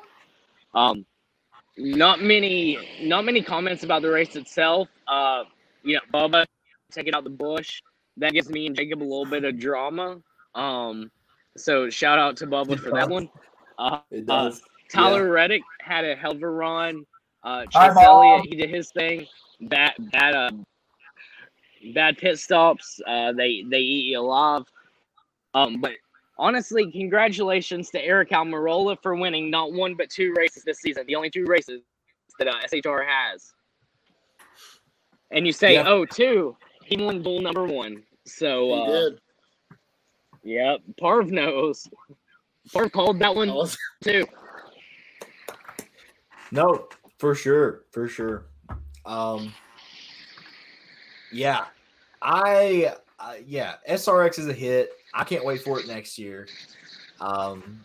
[0.73, 1.05] Um,
[1.77, 4.89] not many not many comments about the race itself.
[5.07, 5.43] Uh,
[5.83, 6.45] you know, Bubba
[6.91, 7.81] taking out the Busch.
[8.17, 10.17] That gives me and Jacob a little bit of drama.
[10.55, 11.11] Um,
[11.55, 13.29] so shout out to Bubba for that one.
[13.77, 14.61] Uh, It uh, does.
[14.89, 17.05] Tyler Reddick had a hell of a run.
[17.43, 18.03] Uh, Hi, Chase Mom.
[18.05, 19.25] Elliott, he did his thing.
[19.61, 20.51] Bad, bad, uh,
[21.93, 22.99] bad pit stops.
[23.07, 24.63] Uh, they they eat you alive.
[25.53, 25.93] Um, but
[26.37, 31.05] honestly, congratulations to Eric Almirola for winning not one but two races this season.
[31.07, 31.81] The only two races
[32.39, 33.53] that uh, SHR has.
[35.31, 35.87] And you say, Yeah.
[35.87, 36.55] oh, two.
[36.85, 38.03] He won bull number one.
[38.25, 39.19] So, He uh, did.
[40.43, 41.87] yep, Parv knows.
[42.73, 44.25] Parv called that one I was- too.
[46.51, 48.45] No, for sure, for sure.
[49.05, 49.53] Um,
[51.31, 51.65] yeah,
[52.21, 54.91] I, uh, yeah, SRX is a hit.
[55.13, 56.47] I can't wait for it next year.
[57.19, 57.81] Um,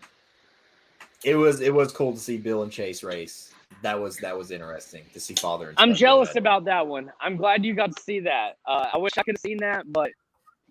[1.24, 3.52] it was it was cool to see Bill and Chase race.
[3.82, 5.70] That was that was interesting to see father.
[5.70, 6.40] And I'm jealous at it.
[6.40, 7.10] about that one.
[7.20, 8.58] I'm glad you got to see that.
[8.66, 10.10] Uh, I wish I could have seen that, but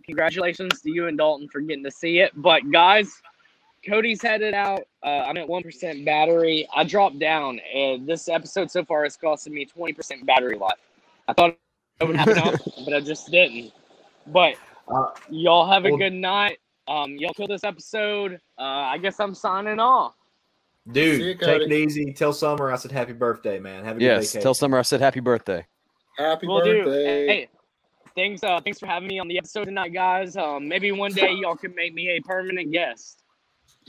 [0.06, 2.32] congratulations to you and Dalton for getting to see it.
[2.36, 3.22] But guys,
[3.88, 4.82] Cody's headed out.
[5.04, 6.68] Uh, I'm at one percent battery.
[6.76, 10.78] I dropped down, and this episode so far has costed me 20% battery life.
[11.28, 11.58] I thought
[12.00, 13.72] it would happen up, but I just didn't.
[14.28, 14.56] But
[14.88, 16.58] Uh, y'all have a well- good night.
[16.88, 18.34] Um, y'all kill this episode.
[18.60, 20.16] Uh, I guess I'm signing off.
[20.92, 21.22] dude.
[21.22, 22.12] You, take it easy.
[22.14, 23.86] Tell Summer I said happy birthday, man.
[23.86, 24.26] Have a Yes.
[24.26, 24.42] vacation.
[24.42, 25.66] Tell Summer I said happy birthday.
[26.18, 26.84] Happy We'll do.
[26.84, 27.28] birthday.
[27.28, 27.48] Hey,
[28.16, 28.44] thanks.
[28.44, 30.36] Uh, thanks for having me on the episode tonight, guys.
[30.36, 33.24] Um, maybe one day y'all can make me a permanent guest.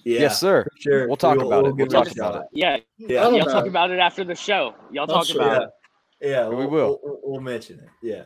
[0.05, 0.67] Yeah, Yes, sir.
[0.79, 1.07] sure.
[1.07, 1.75] We'll talk about it.
[1.77, 2.43] We'll talk a about shot.
[2.43, 2.49] it.
[2.53, 3.69] Yeah, Yeah, y'all about talk it.
[3.69, 4.75] about it after the show.
[4.91, 5.41] Y'all Oh, talk sure.
[5.43, 5.73] about
[6.21, 6.31] yeah, it.
[6.31, 6.49] yeah.
[6.49, 6.99] We we'll.
[7.03, 7.89] We'll, we'll mention it.
[8.03, 8.25] Yeah.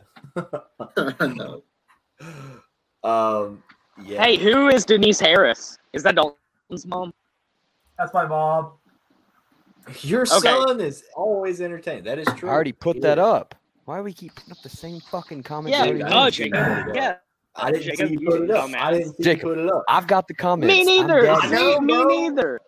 [1.35, 1.63] no.
[3.05, 3.63] Um.
[4.05, 4.23] Yeah.
[4.25, 5.79] Hey, who is Denise Harris?
[5.93, 7.15] Is that Dalton's mom?
[7.99, 8.73] That's my mom.
[10.01, 10.39] Your Okay.
[10.41, 12.05] son is always entertained.
[12.07, 12.49] That is true.
[12.51, 13.25] I already put He that is.
[13.25, 13.55] up.
[13.85, 15.73] Why do we keep putting up the same fucking comment?
[15.73, 16.53] Yeah, Jacob, I Jacob.
[16.53, 17.17] didn't see Yeah.
[17.59, 18.69] I didn't Jacob, see you you put it up.
[18.71, 18.77] dumbass.
[18.81, 19.49] I didn't see Jacob.
[19.49, 19.85] you put it up.
[19.89, 20.75] I've got the comments.
[20.75, 21.31] Me neither.
[21.31, 22.09] I Me, know, me bro.
[22.09, 22.61] neither.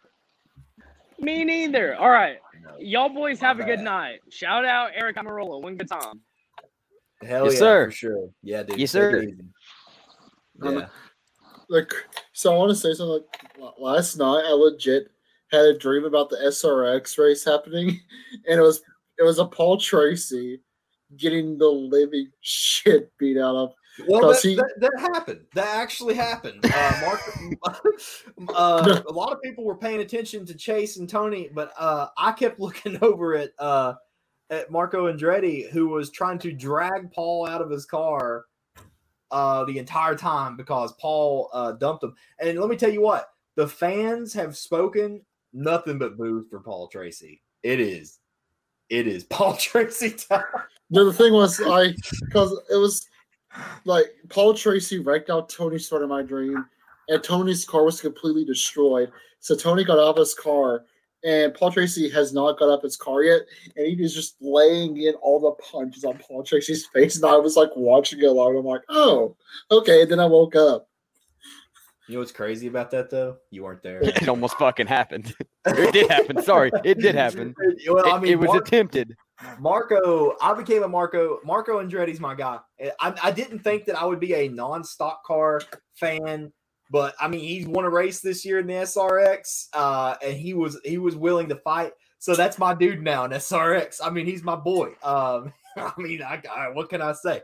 [1.21, 1.97] Me neither.
[1.97, 2.39] All right.
[2.79, 4.21] Y'all boys My have a good night.
[4.31, 5.61] Shout out Eric Almirola.
[5.63, 6.21] One good time.
[7.23, 7.85] Hell Yes, yeah, sir.
[7.87, 8.29] for sure.
[8.43, 8.79] Yeah, dude.
[8.79, 9.23] Yes, sir.
[9.23, 9.35] easy.
[10.63, 10.87] Um, Yeah.
[11.69, 11.93] like
[12.33, 13.21] so i want to say something
[13.61, 15.09] like last night i legit
[15.53, 18.01] had a dream about the srx race happening
[18.49, 18.83] and it was
[19.19, 20.61] it was a paul tracy
[21.17, 23.73] getting the living shit beat out of
[24.07, 25.41] Well, that, he- that, that happened.
[25.55, 26.65] That actually happened.
[26.65, 27.21] Uh, Mark,
[28.55, 32.33] uh, a lot of people were paying attention to Chase and Tony, but uh, I
[32.33, 33.95] kept looking over at uh,
[34.51, 38.45] at Marco Andretti, who was trying to drag Paul out of his car
[39.31, 42.15] uh, the entire time because Paul uh, dumped him.
[42.41, 46.89] And let me tell you what, the fans have spoken nothing but boos for Paul
[46.89, 47.43] Tracy.
[47.63, 48.21] It is,
[48.89, 50.45] it is Paul Tracy time.
[50.91, 53.07] no, the thing was i because it was
[53.85, 56.65] like paul tracy wrecked out tony's front of my dream
[57.09, 60.85] and tony's car was completely destroyed so tony got out of his car
[61.25, 63.43] and Paul Tracy has not got up his car yet,
[63.77, 67.17] and he is just laying in all the punches on Paul Tracy's face.
[67.17, 68.57] And I was like watching it along.
[68.57, 69.37] I'm like, oh,
[69.71, 70.03] okay.
[70.03, 70.89] And then I woke up.
[72.07, 73.37] You know what's crazy about that though?
[73.51, 74.01] You weren't there.
[74.03, 75.35] It almost fucking happened.
[75.67, 76.43] it did happen.
[76.43, 77.55] Sorry, it did happen.
[77.89, 79.15] Well, It, I mean, it was Mar- attempted.
[79.59, 80.37] Marco.
[80.41, 81.39] I became a Marco.
[81.45, 82.59] Marco Andretti's my guy.
[83.01, 85.61] I, I didn't think that I would be a non-stock car
[85.95, 86.53] fan,
[86.91, 90.55] but I mean, he's won a race this year in the SRX, uh, and he
[90.55, 91.93] was he was willing to fight.
[92.19, 94.01] So that's my dude now in SRX.
[94.03, 94.89] I mean, he's my boy.
[95.03, 97.43] Um, I mean, I, I what can I say?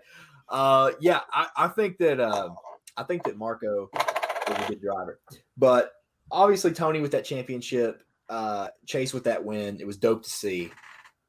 [0.49, 2.51] Uh, yeah, I, I think that uh,
[2.97, 3.89] I think that Marco
[4.49, 5.21] is a good driver,
[5.57, 5.93] but
[6.31, 10.71] obviously Tony with that championship, uh, Chase with that win, it was dope to see.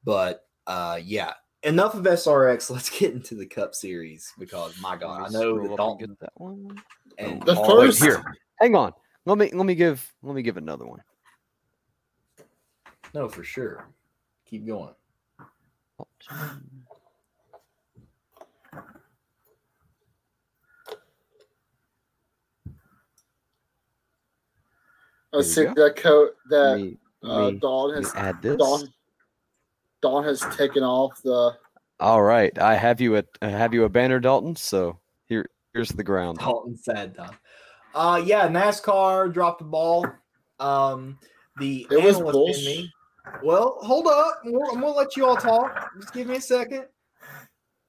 [0.03, 2.69] But uh, yeah, enough of SRX.
[2.71, 5.77] Let's get into the Cup Series because my God, I know scroll that up and
[5.77, 6.81] Dalton get that one.
[7.17, 8.23] and The first- here.
[8.59, 8.93] Hang on.
[9.25, 11.01] Let me let me give let me give another one.
[13.13, 13.87] No, for sure.
[14.45, 14.93] Keep going.
[25.33, 28.15] Let's There see you that coat that me, uh, let me- Dawn let me has
[28.15, 28.41] add
[30.05, 30.13] this.
[30.13, 31.57] Dawn, Dawn has taken off the.
[31.99, 34.55] All right, I have you at I have you a banner, Dalton.
[34.55, 36.39] So here here's the ground.
[36.39, 37.37] Dalton said, Don.
[37.93, 40.05] Uh, yeah, NASCAR dropped the ball.
[40.59, 41.17] Um,
[41.59, 42.65] the It was analyst in bullshit.
[42.65, 42.91] me.
[43.43, 44.41] Well, hold up.
[44.43, 45.91] I'm gonna I'm gonna let you all talk.
[45.99, 46.85] Just give me a second.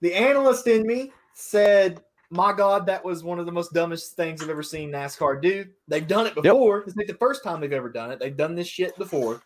[0.00, 2.00] The analyst in me said,
[2.30, 5.66] "My God, that was one of the most dumbest things I've ever seen NASCAR do.
[5.88, 6.80] They've done it before.
[6.82, 8.20] It's not the first time they've ever done it.
[8.20, 9.42] They've done this shit before."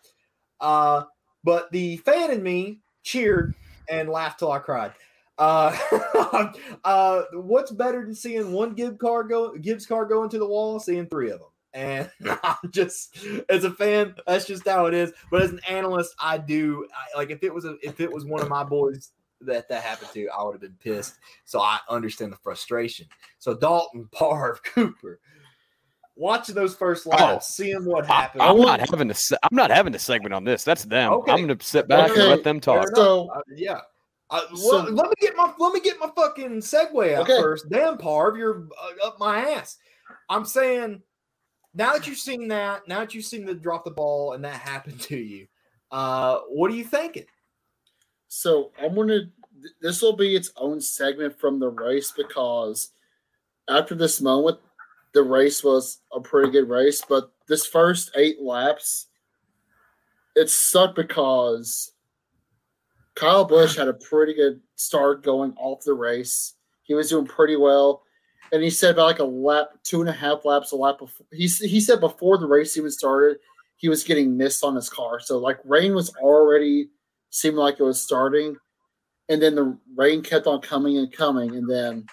[0.59, 1.03] Uh,
[1.43, 3.55] but the fan in me cheered
[3.89, 4.93] and laughed till I cried.
[5.37, 5.75] Uh,
[6.83, 10.79] uh, what's better than seeing one Gibbs car go Gibbs car go into the wall?
[10.79, 12.11] Seeing three of them, and
[12.43, 13.17] I'm just
[13.49, 15.11] as a fan, that's just how it is.
[15.31, 18.25] But as an analyst, I do I, like if it was a, if it was
[18.25, 21.15] one of my boys that that happened to, I would have been pissed.
[21.45, 23.07] So I understand the frustration.
[23.39, 25.19] So Dalton, Parv, Cooper,
[26.21, 28.43] watching those first laps, seeing what I, happened.
[28.43, 30.63] am want- not having a se- I'm not having a segment on this.
[30.63, 31.11] That's them.
[31.13, 31.31] Okay.
[31.31, 32.21] I'm gonna sit back Okay.
[32.21, 32.87] and let them talk.
[32.95, 33.81] So- Uh, yeah.
[34.29, 37.41] Uh, So- well, let me get my let me get my fucking segue out Okay.
[37.41, 37.69] first.
[37.69, 39.77] Damn, Parv, you're uh, up my ass.
[40.29, 41.01] I'm saying
[41.73, 44.53] now that you've seen that, now that you've seen the drop the ball and that
[44.55, 45.47] happened to you,
[45.91, 47.25] uh, what are you thinking?
[48.27, 49.21] So I'm gonna.
[49.81, 52.89] This will be its own segment from the race because
[53.69, 54.59] after this moment,
[55.13, 57.01] the race was a pretty good race.
[57.07, 59.07] But this first eight laps,
[60.35, 61.91] it sucked because
[63.15, 66.53] Kyle Busch had a pretty good start going off the race.
[66.83, 68.03] He was doing pretty well.
[68.53, 71.25] And he said about like a lap, two and a half laps, a lap before.
[71.31, 73.37] He, he said before the race even started,
[73.77, 75.19] he was getting mist on his car.
[75.19, 76.89] So like rain was already
[77.29, 78.57] seemed like it was starting,
[79.29, 82.05] and then the rain kept on coming and coming, and then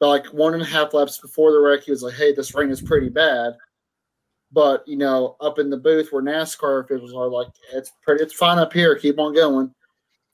[0.00, 2.54] about like one and a half laps before the wreck, he was like, "Hey, this
[2.54, 3.56] rain is pretty bad."
[4.52, 8.34] But you know, up in the booth where NASCAR officials are like, "It's pretty, it's
[8.34, 8.96] fine up here.
[8.96, 9.74] Keep on going."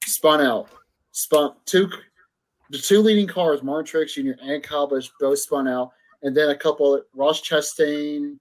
[0.04, 0.68] Spun out,
[1.10, 1.90] spun two,
[2.70, 4.40] the two leading cars, Martin Truex Jr.
[4.40, 5.90] and Kyle Busch, both spun out,
[6.22, 8.38] and then a couple, Ross Chastain,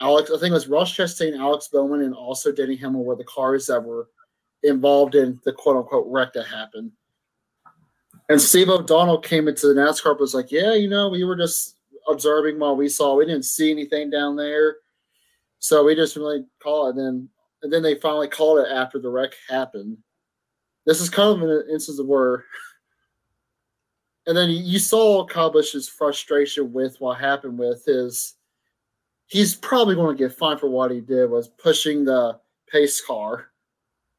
[0.00, 3.24] Alex, I think it was Ross Chastain, Alex Bowman, and also Denny Hamlin were the
[3.24, 4.08] cars that were
[4.62, 6.92] involved in the quote unquote wreck that happened.
[8.32, 11.76] And Steve O'Donnell came into the NASCAR was like, Yeah, you know, we were just
[12.08, 14.76] observing while we saw we didn't see anything down there.
[15.58, 16.96] So we just really call it.
[16.96, 17.28] And then
[17.62, 19.98] and then they finally called it after the wreck happened.
[20.86, 22.44] This is kind of an instance of where,
[24.26, 28.34] and then you saw Kyle Busch's frustration with what happened with his.
[29.26, 33.50] He's probably going to get fined for what he did was pushing the pace car.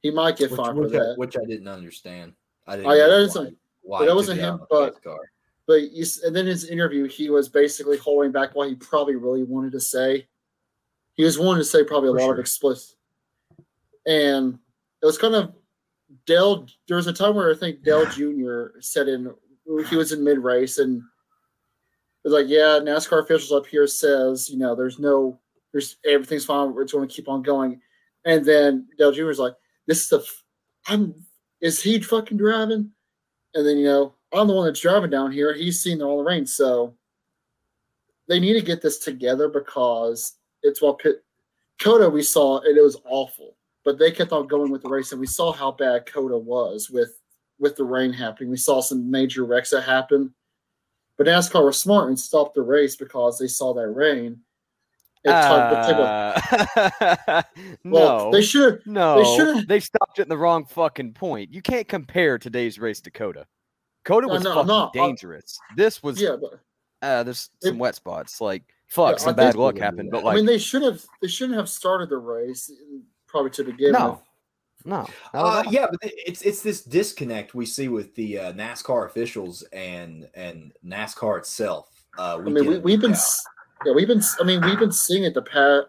[0.02, 1.18] He might get which, fined which for I, that.
[1.18, 2.34] which I didn't understand.
[2.66, 2.92] I didn't.
[2.92, 4.96] Oh, yeah, that isn't- why that wasn't him, but-.
[5.66, 9.44] But you, and then his interview, he was basically holding back what he probably really
[9.44, 10.28] wanted to say.
[11.14, 12.42] He was wanting to say probably a For lot of sure.
[12.42, 12.98] explicit,
[14.06, 14.60] and
[15.02, 15.54] it was kind of
[16.26, 16.68] Dale.
[16.88, 18.80] There was a time where I think Dale Jr.
[18.82, 19.34] said in
[19.90, 24.50] he was in mid race and it was like, yeah, NASCAR officials up here says
[24.50, 25.40] you know there's no
[25.72, 26.74] there's everything's fine.
[26.74, 27.80] We're just going to keep on going,
[28.26, 29.30] and then Dale Jr.
[29.30, 29.56] is like,
[29.88, 30.26] this is the
[30.88, 31.16] I'm
[31.62, 32.92] is he fucking driving?
[33.56, 35.54] And then you know I'm the one that's driving down here.
[35.54, 36.96] He's seen all the rain, so
[38.28, 41.24] they need to get this together because it's what pit
[41.80, 45.12] COTA we saw and it was awful, but they kept on going with the race
[45.12, 47.20] and we saw how bad COTA was with
[47.60, 48.50] with the rain happening.
[48.50, 50.32] We saw some major wrecks that happened,
[51.18, 54.40] but NASCAR was smart and stopped the race because they saw that rain.
[55.26, 56.34] Uh,
[57.86, 61.54] well, no, they should have no, should've- they stopped it in the wrong fucking point.
[61.54, 63.46] You can't compare today's race to COTA.
[64.06, 65.58] COTA was no, fucking no, I- dangerous.
[65.76, 66.60] This was yeah, but
[67.02, 68.42] uh, there's It- some wet spots.
[68.42, 70.12] Like fuck, Yeah, some think bad luck happened.
[70.12, 72.72] But like, I mean they should have they shouldn't have started the race
[73.28, 74.20] probably to begin no, with.
[74.86, 79.06] no, not Uh, yeah, but it's it's this disconnect we see with the uh, NASCAR
[79.06, 81.90] officials and and NASCAR itself.
[82.18, 83.18] Uh, I mean, we, we've been, out.
[83.18, 83.44] s-
[83.86, 84.22] yeah, we've been.
[84.40, 85.88] I mean, we've been seeing it the past.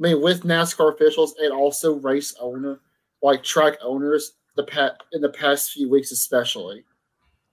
[0.00, 2.80] I mean, with NASCAR officials and also race owner,
[3.22, 6.84] like track owners, the pat in the past few weeks, especially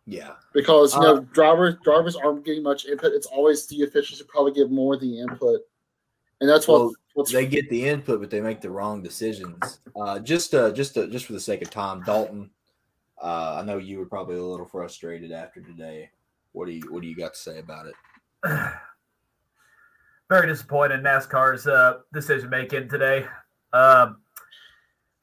[0.06, 0.34] yeah.
[0.54, 3.14] because you Uh, know drivers drivers aren't getting much input.
[3.14, 5.62] It's always the officials who probably give more of the input,
[6.42, 9.80] and that's what Well, what's They get the input, but they make the wrong decisions.
[9.96, 12.50] Uh, just uh, just uh, just for the sake of time, Dalton.
[13.22, 16.10] Uh, I know you were probably a little frustrated after today.
[16.54, 17.96] What do you What do you got to say about it?
[20.30, 23.26] Very disappointed in NASCAR's uh, decision making today.
[23.74, 24.22] Um,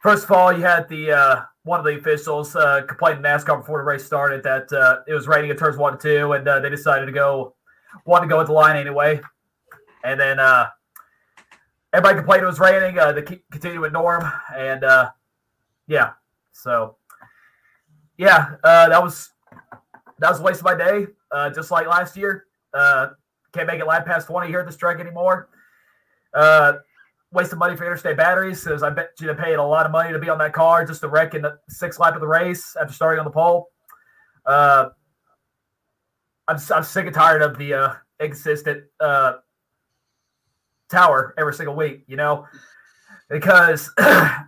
[0.01, 3.61] first of all, you had the uh, one of the officials uh, complain to NASCAR
[3.61, 6.49] before the race started that uh, it was raining at turns one and two, and
[6.49, 7.55] uh, they decided to go
[8.05, 9.21] want to go with the line anyway.
[10.03, 10.71] And then uh,
[11.93, 12.97] everybody complained it was raining.
[12.97, 14.85] They keep, continue to ignore and
[15.87, 16.15] yeah,
[16.51, 16.97] so
[18.19, 19.31] yeah, that was
[20.19, 21.07] that was a waste of my day.
[21.55, 22.47] Just like last year,
[23.57, 25.49] can't make it lap past twenty here at this track anymore.
[26.35, 26.75] Uh,
[27.33, 30.19] wasting money for interstate batteries because I bet you paid a lot of money to
[30.19, 32.93] be on that car just to wreck in the sixth lap of the race after
[32.93, 33.69] starting on the pole.
[34.45, 34.91] Uh,
[36.49, 39.35] I'm, I'm sick and tired of the uh, inconsistent uh,
[40.89, 42.47] tower every single week, you know,
[43.29, 44.47] because I've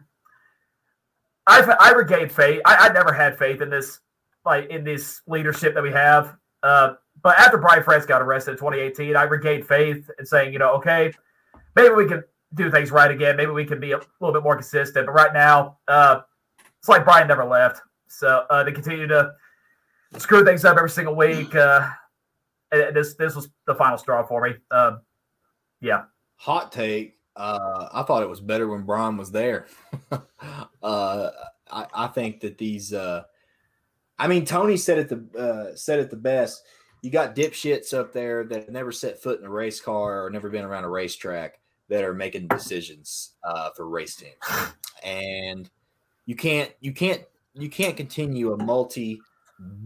[1.48, 2.60] I regained faith.
[2.64, 4.00] I, I never had faith in this
[4.44, 6.36] like in this leadership that we have.
[6.62, 10.58] Uh, but after Brian France got arrested in 2018, I regained faith in saying, you
[10.58, 11.12] know, okay,
[11.74, 12.22] maybe we can
[12.54, 13.36] do things right again.
[13.36, 15.06] Maybe we can be a little bit more consistent.
[15.06, 16.20] But right now, uh,
[16.78, 17.82] it's like Brian never left.
[18.08, 19.32] So uh, they continue to
[20.16, 21.54] screw things up every single week.
[21.54, 21.88] Uh,
[22.70, 24.54] this this was the final straw for me.
[24.70, 25.00] Um,
[25.80, 26.04] yeah.
[26.36, 27.18] Hot take.
[27.36, 29.66] Uh, I thought it was better when Brian was there.
[30.82, 31.30] uh,
[31.70, 32.92] I, I think that these.
[32.92, 33.24] Uh,
[34.18, 36.64] I mean, Tony said it the uh, said it the best.
[37.02, 40.30] You got dipshits up there that have never set foot in a race car or
[40.30, 44.34] never been around a racetrack that are making decisions uh, for race teams,
[45.04, 45.70] and
[46.26, 47.22] you can't you can't
[47.54, 49.20] you can't continue a multi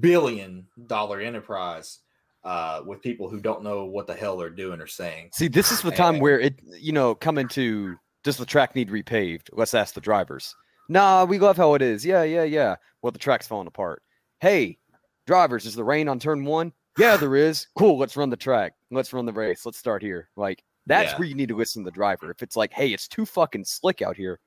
[0.01, 2.01] billion dollar enterprise
[2.45, 5.31] uh, with people who don't know what the hell they're doing or saying.
[5.33, 8.75] See, this is the time And- where it, you know, coming to does the track
[8.75, 9.49] need repaved?
[9.53, 10.55] Let's ask the drivers.
[10.89, 12.05] Nah, we love how it is.
[12.05, 12.77] Yeah, yeah, yeah.
[13.01, 14.03] Well, the track's falling apart.
[14.41, 14.79] Hey,
[15.27, 16.73] drivers, is the rain on turn one?
[16.99, 17.67] Yeah, there is.
[17.77, 17.99] Cool.
[17.99, 18.75] Let's run the track.
[18.91, 19.65] Let's run the race.
[19.65, 20.29] Let's start here.
[20.37, 21.19] Like that's Yeah.
[21.19, 22.31] where you need to listen to the driver.
[22.31, 24.41] If it's like, hey, it's too fucking slick out here.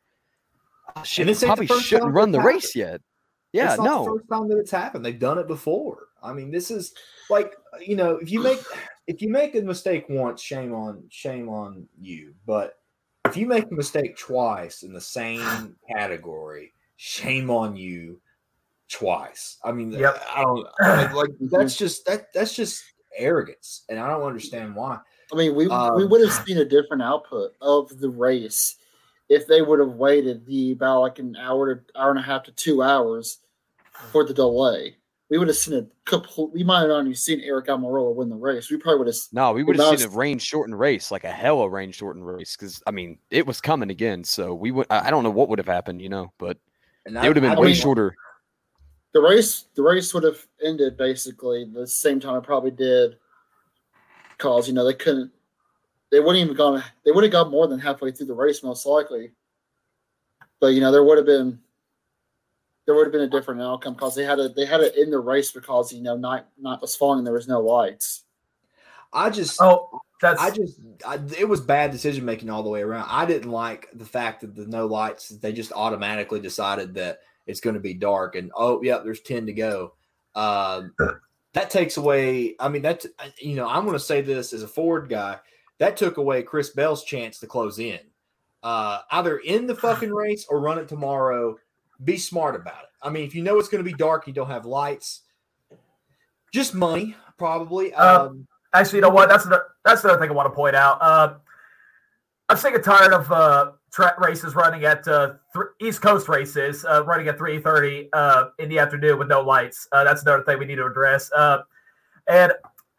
[0.96, 3.02] Oh, shit, this we probably shouldn't run the it's race yet.
[3.52, 4.04] Yeah, it's not no.
[4.04, 5.06] the first time that it's happened.
[5.06, 6.08] They've done it before.
[6.22, 6.94] I mean, this is
[7.30, 8.60] like you know, if you make
[9.08, 12.36] if you make a mistake once, shame on shame on you.
[12.46, 12.78] But
[13.26, 18.20] if you make a mistake twice in the same category, shame on you
[18.90, 19.58] twice.
[19.64, 20.24] I mean, Yep.
[20.36, 22.84] I don't I mean, like that's just that that's just
[23.18, 25.00] arrogance, and I don't understand why.
[25.32, 28.76] I mean, we we Um, would have seen a different output of the race
[29.30, 32.44] if they would have waited the about like an hour to hour and a half
[32.44, 33.40] to two hours
[34.12, 34.98] for the delay.
[35.32, 36.52] we would have seen a complete.
[36.54, 38.70] We might have not even seen Eric Almirola win the race.
[38.70, 39.16] We probably would have.
[39.32, 42.56] No, we would have seen a rain shortened race, like a hella rain shortened race.
[42.56, 44.24] Because I mean, it was coming again.
[44.24, 44.86] So we would.
[44.92, 46.58] I I don't know what would have happened, you know, but
[47.08, 48.16] And it would have been I way mean- shorter.
[49.16, 53.16] The race, the race would have ended basically the same time it probably did,
[54.38, 55.32] cause you know they couldn't.
[56.12, 56.84] They wouldn't even gone.
[57.06, 59.32] They would have got more than halfway through the race most likely.
[60.60, 61.62] But you know there would have been.
[62.86, 65.10] There would have been a different outcome because they had to they had it in
[65.10, 68.26] the race because you know night night was falling and there was no lights.
[69.14, 72.82] I just Oh, that's I just, I, it was bad decision making all the way
[72.82, 73.08] around.
[73.10, 77.60] I didn't like the fact that the no lights, they just automatically decided that it's
[77.60, 79.94] going to be dark and, oh, yeah, there's 10 to go.
[80.36, 80.94] Um,
[81.54, 83.08] that takes away, I mean, that's,
[83.40, 85.40] you know, I'm going to say this as a Ford guy,
[85.80, 88.00] that took away Chris Bell's chance to close in.
[88.64, 91.58] Uh, either in the fucking race or run it tomorrow.
[92.04, 92.90] Be smart about it.
[93.02, 95.22] I mean, if you know it's going to be dark, you don't have lights,
[96.54, 97.94] just money, probably.
[97.94, 99.30] Uh, Um, Actually, you know what?
[99.30, 100.98] That's another, that's another thing I want to point out.
[101.00, 101.36] Uh,
[102.50, 106.84] I'm sick and tired of uh, track races running at uh, th- East Coast races
[106.84, 109.88] uh, running at 3:30 uh, in the afternoon with no lights.
[109.94, 111.32] Uh, that's another thing we need to address.
[111.32, 111.60] Uh,
[112.28, 112.52] and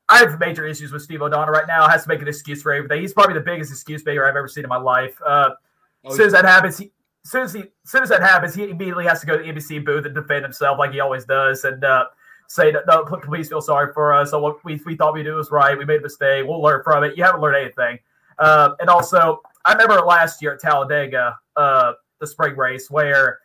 [0.08, 1.86] I have major issues with Steve O'Donnell right now.
[1.86, 3.02] Has to make an excuse for everything.
[3.02, 5.20] He's probably the biggest excuse maker I've ever seen in my life.
[5.24, 5.50] Uh,
[6.04, 6.90] oh, as soon as that happens, he,
[7.24, 9.52] as soon as he, soon as that happens, he immediately has to go to the
[9.52, 12.06] NBC booth and defend himself like he always does, and uh,
[12.46, 14.30] say, "No, no, pl- please feel sorry for us.
[14.30, 15.76] So what we, we thought we did was right.
[15.76, 16.46] We made a mistake.
[16.46, 17.18] We'll learn from it.
[17.18, 17.98] You haven't learned anything."
[18.38, 23.38] Uh, and also, I remember last year at Talladega, uh, the spring race, where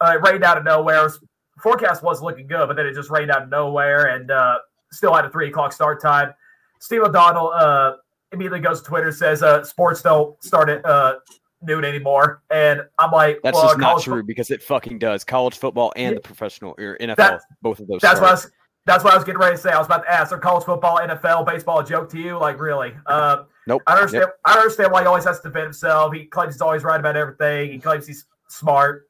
[0.00, 1.02] uh, it rained out of nowhere.
[1.02, 1.20] Was-
[1.62, 4.58] forecast was looking good, but then it just rained out of nowhere, and uh,
[4.92, 6.32] still had a three o'clock start time.
[6.80, 7.92] Steve O'Donnell uh,
[8.32, 11.16] immediately goes to Twitter says, uh, "Sports don't start at uh,
[11.62, 15.22] noon anymore," and I'm like, That's well, just not true fo- because it fucking does.
[15.24, 16.14] College football and Yeah.
[16.14, 18.00] the professional or NFL, both of those.
[18.00, 18.50] That's what I was.
[18.86, 19.70] That's what I was getting ready to say.
[19.70, 22.38] I was about to ask: Are college football, NFL, baseball a joke to you?
[22.38, 22.94] Like, really?
[23.06, 23.82] Uh, Nope.
[23.86, 24.26] I understand.
[24.44, 26.12] I understand why he always has to defend himself.
[26.14, 27.70] He claims he's always right about everything.
[27.72, 29.06] He claims he's smart.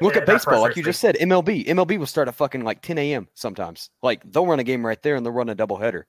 [0.00, 1.16] Look And at baseball, like you just said.
[1.16, 3.26] MLB, MLB will start at fucking like 10 a.m.
[3.34, 3.90] sometimes.
[4.02, 6.04] Like they'll run a game right there and they'll run a doubleheader.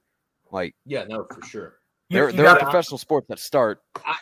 [0.51, 1.73] Like yeah, no, for sure.
[2.09, 3.81] You- there, you there are gotta- professional sports that start.
[4.05, 4.17] I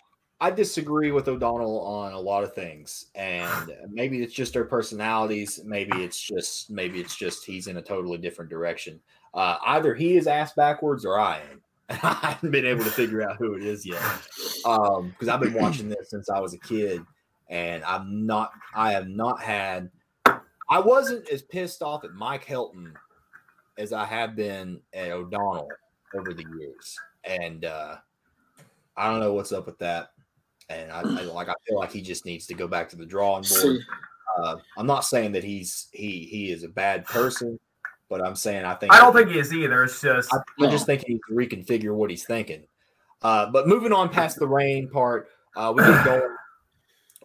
[0.52, 5.60] disagree with O'Donnell on a lot of things, and maybe it's just their personalities.
[5.66, 9.02] Maybe it's just maybe it's just he's in a totally different direction.
[9.34, 11.62] Uh, either he is ass backwards or I am.
[11.90, 14.02] I haven't been able to figure out who it is yet
[14.64, 17.02] because I've been watching this since I was a kid,
[17.50, 18.52] and I'm not.
[18.74, 19.90] I have not had.
[20.26, 22.94] I wasn't as pissed off at Mike Helton
[23.78, 25.70] as I have been at O'Donnell
[26.16, 27.98] over the years, and uh,
[28.96, 30.12] I don't know what's up with that.
[30.70, 31.04] And I, I
[31.34, 33.80] like I feel like he just needs to go back to the drawing board.
[34.38, 37.60] Uh, I'm not saying that he's he he is a bad person,
[38.10, 39.84] but I'm saying I think I don't think he is either.
[39.84, 42.64] It's just I, I just think he needs to reconfigure what he's thinking.
[43.22, 46.22] Uh, but moving on past the rain part, uh, we get going.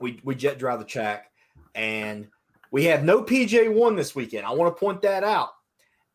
[0.01, 1.31] We we jet drive the track,
[1.77, 2.27] and
[2.73, 4.45] we have no PJ one this weekend.
[4.45, 5.51] I want to point that out.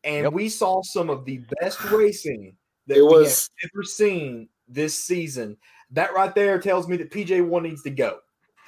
[0.04, 0.32] And Yep.
[0.34, 2.54] we saw some of the best racing
[2.88, 5.56] that It we was- have ever seen this season.
[5.90, 8.18] That right there tells me that PJ one needs to go.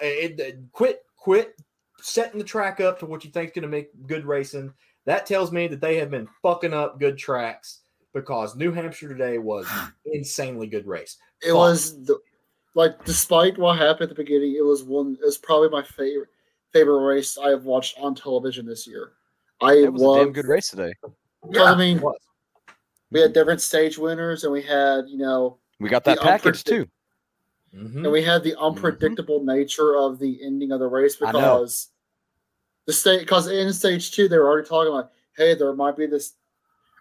[0.00, 1.54] It, it- quit quit
[2.00, 4.72] setting the track up to what you think is going to make good racing.
[5.04, 7.80] That tells me that they have been fucking up good tracks
[8.12, 9.66] because New Hampshire today was
[10.06, 11.16] insanely good race.
[11.42, 11.54] it Fuck.
[11.56, 12.18] was the,
[12.74, 15.16] like despite what happened at the beginning, it was one.
[15.20, 16.28] It was probably my favorite
[16.72, 19.12] favorite race I have watched on television this year.
[19.60, 20.92] I It was a damn good race today.
[21.60, 22.02] I mean,
[23.10, 26.64] we had different stage winners, and we had you know, We got that package unpredict-
[26.64, 26.86] too.
[27.74, 27.96] Mhm.
[28.04, 31.88] and we had the unpredictable nature of the ending of the race because
[32.86, 36.04] the state because in stage two they were already talking like, hey, there might be
[36.06, 36.34] this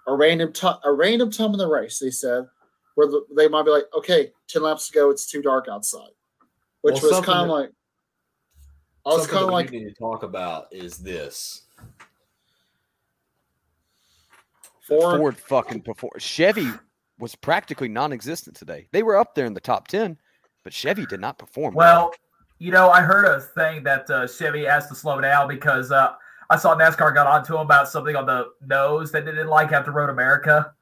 [0.08, 2.00] a random time a random time in the race.
[2.00, 2.48] They said
[2.96, 6.12] where the, they might be like, okay, ten laps to go, it's too dark outside,
[6.82, 7.72] which Well, was kind of like.
[9.06, 11.64] I was kind of like need to talk about is this.
[14.88, 15.18] Ford.
[15.18, 16.12] Ford fucking perform.
[16.18, 16.70] Chevy
[17.22, 18.88] was practically non-existent today.
[18.92, 20.18] They were up there in the top ten,
[20.64, 21.76] but Chevy did not perform.
[21.76, 22.12] Well,
[22.58, 26.14] you know, I heard a thing that uh, Chevy has to slow down because uh,
[26.50, 29.72] I saw NASCAR got onto him about something on the nose that they didn't like
[29.72, 30.74] after Road America.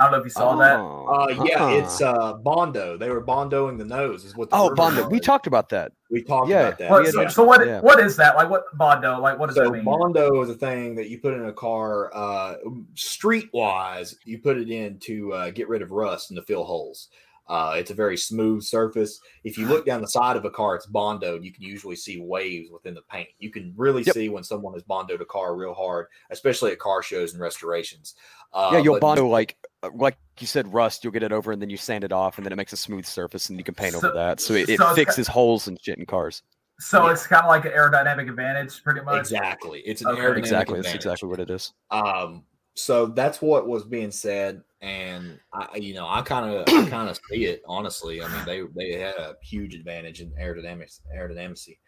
[0.00, 0.80] I don't know if you saw that.
[0.80, 1.74] Oh, Uh, yeah, uh-uh.
[1.74, 2.96] it's uh, Bondo.
[2.96, 4.48] They were bondoing the nose, is what.
[4.48, 5.08] The oh rumor Bondo.
[5.10, 5.92] We talked about that.
[6.10, 6.90] We talked yeah, about that.
[6.90, 7.28] What- had so, yeah.
[7.28, 7.66] so what?
[7.66, 7.80] yeah.
[7.80, 8.34] What is that?
[8.34, 9.20] Like what Bondo?
[9.20, 9.84] Like what does So that mean?
[9.84, 12.54] Bondo is a thing that you put in a car, uh,
[12.94, 14.16] street wise.
[14.24, 17.08] You put it in to uh, get rid of rust and to fill holes.
[17.46, 19.20] Uh, it's a very smooth surface.
[19.42, 21.42] If you look down the side of a car, it's bondoed.
[21.42, 23.28] You can usually see waves within the paint.
[23.40, 24.14] You can really Yep.
[24.14, 28.14] see when someone has bondoed a car real hard, especially at car shows and restorations.
[28.52, 29.56] Uh, yeah, you'll but bondo like
[29.94, 31.04] like you said, rust.
[31.04, 32.76] You'll get it over, and then you sand it off, and then it makes a
[32.76, 34.40] smooth surface, and you can paint So- over that.
[34.40, 36.42] So it, so it it's ki- fixes holes and shit in cars.
[36.78, 37.12] So Yeah.
[37.12, 39.18] it's kind of like an aerodynamic advantage, pretty much.
[39.18, 40.20] Exactly, it's an Okay.
[40.22, 41.04] aerodynamic Exactly, that's advantage.
[41.06, 41.72] exactly what it is.
[41.90, 46.88] Um, so that's what was being said, and I, you know, I kind of, I
[46.88, 47.62] kind of see it.
[47.66, 51.78] Honestly, I mean, they they had a huge advantage in aerodynamics, aerodynamicy.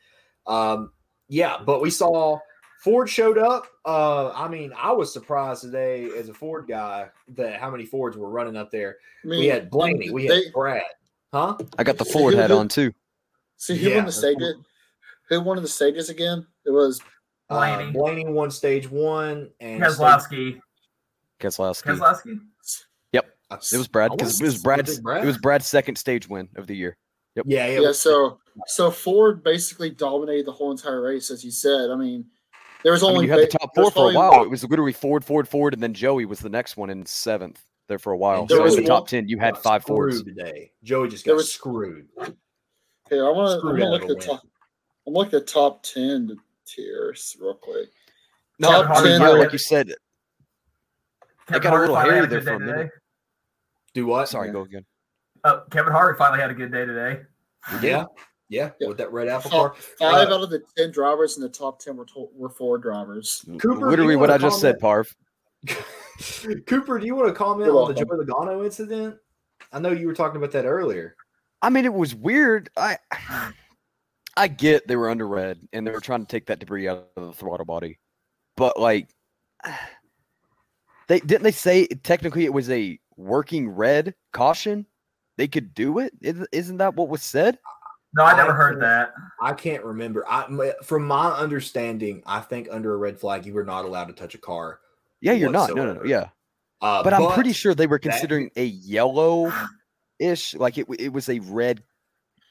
[0.47, 0.93] Um,
[1.29, 2.39] yeah, but we saw
[2.83, 3.67] Ford showed up.
[3.85, 8.17] Uh, I mean, I was surprised today as a Ford guy that how many Fords
[8.17, 8.97] were running up there.
[9.25, 10.83] I mean, We had Blaney, we had they- Brad,
[11.33, 11.57] huh?
[11.79, 12.93] I got the Ford who- hat on too.
[13.57, 14.55] See who Yeah, won the that's stages?
[15.29, 16.45] Who won the stages again?
[16.67, 17.01] It was
[17.49, 17.93] Uh, Blaney.
[17.93, 20.61] Blaney won stage one, and stage- Keselowski.
[21.41, 21.83] Keselowski.
[21.85, 22.41] Keselowski?
[23.71, 24.99] It was Brad because it was Brad's.
[24.99, 25.23] Brad?
[25.23, 26.97] It was Brad's second stage win of the year.
[27.37, 27.67] Yeah, yeah.
[27.67, 27.81] yeah.
[27.89, 31.91] was- So so Ford basically dominated the whole entire race, as you said.
[31.91, 32.25] I mean,
[32.85, 34.43] there was I only mean, you had the top four for a only- while.
[34.43, 37.65] It was literally Ford, Ford, Ford, and then Joey was the next one in seventh
[37.89, 38.41] there for a while.
[38.43, 40.23] And So there in was the top ten, you had got five Fords.
[40.23, 40.73] today.
[40.83, 42.09] Joey just There got was- screwed.
[43.09, 43.69] Here, I want to.
[43.69, 44.43] I'm Screwed look at the top.
[45.07, 47.89] I'm looking at top ten tiers real quick.
[48.59, 49.89] No, Top I mean, 10 yeah, like you said.
[49.91, 49.97] It
[51.49, 52.77] Kevin got a little finally hairy there for a minute.
[52.77, 52.91] today.
[53.95, 54.29] Do what?
[54.29, 54.53] Sorry, Yeah.
[54.53, 54.85] go again.
[55.45, 57.23] Uh, Kevin Harvick finally had a good day today.
[57.83, 58.05] Yeah,
[58.53, 58.89] yeah, Yeah.
[58.89, 59.75] with that red apple car.
[59.99, 62.83] five Uh, out of the ten drivers in the top ten were to- were Ford
[62.83, 63.45] drivers.
[63.59, 65.13] Cooper, Literally what I wanna just said, Parv.
[66.67, 68.27] Cooper, do you want to comment You're on the Joey welcome.
[68.27, 69.17] Logano incident?
[69.73, 71.17] I know you were talking about that earlier.
[71.63, 72.69] I mean, it was weird.
[72.77, 72.99] I
[74.37, 77.09] I get they were under red and they were trying to take that debris out
[77.17, 77.99] of the throttle body,
[78.57, 79.09] but like,
[81.09, 84.87] they didn't they say technically it was a working red caution.
[85.39, 86.13] They could do it.
[86.21, 87.59] Isn't- Isn't that what was said?
[88.15, 89.15] No, I never I heard that.
[89.41, 90.25] I can't remember.
[90.29, 94.13] I, from my understanding, I think under a red flag you were not allowed to
[94.13, 94.81] touch a car.
[95.21, 95.75] Yeah, you're not.
[95.75, 96.05] No, no, no.
[96.05, 96.29] Yeah,
[96.81, 99.53] Uh, but, I'm pretty sure they were that- considering a yellow
[100.19, 100.87] ish, like it.
[100.99, 101.83] It was a red.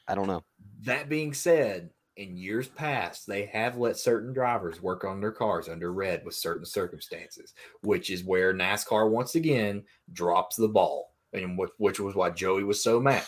[0.08, 0.42] I don't know.
[0.82, 5.68] That being said, in years past, they have let certain drivers work on their cars
[5.68, 11.56] under red with certain circumstances, which is where NASCAR once again drops the ball, and
[11.56, 13.22] which, which was why Joey was so mad.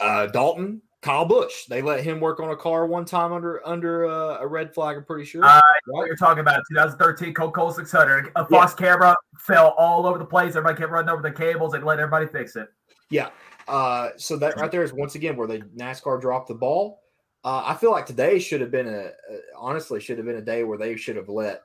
[0.00, 4.06] Uh, Dalton, Kyle Busch, they let him work on a car one time under under
[4.06, 4.96] uh, a red flag.
[4.96, 5.44] I'm pretty sure.
[5.44, 5.62] Uh, right?
[5.86, 8.32] What you're talking about 2013 Coca Cola 600.
[8.34, 10.56] A Fox camera fell all over the place.
[10.56, 12.68] Everybody kept running over the cables and let everybody fix it.
[13.08, 13.28] Yeah.
[13.68, 17.02] Uh, so that right there is once again where they NASCAR dropped the ball.
[17.44, 19.12] Uh, I feel like today should have been a,
[19.56, 21.62] honestly should have been a day where they should have let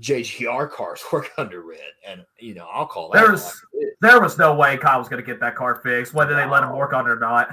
[0.00, 3.24] JGR cars work under red, and you know I'll call that.
[3.24, 3.94] Like it.
[4.00, 6.64] There was no way Kyle was going to get that car fixed, whether they let
[6.64, 7.50] him work on it or not.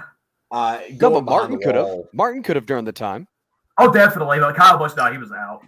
[0.54, 1.88] Uh, No, but Martin could have.
[2.14, 3.28] Martin could have during the time.
[3.80, 4.40] Oh, definitely.
[4.40, 5.62] But Kyle Busch, no, he was out.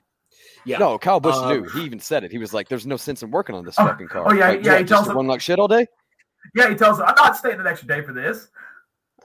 [0.64, 0.78] Yeah.
[0.78, 1.64] No, Kyle Busch Um, knew.
[1.70, 2.32] He even said it.
[2.32, 4.50] He was like, "There's no sense in working on this Oh, fucking car." oh, yeah,
[4.50, 5.88] Like, yeah, he just tells him- run like shit all day.
[6.56, 8.48] Yeah, he tells him, I'm not staying an extra day for this.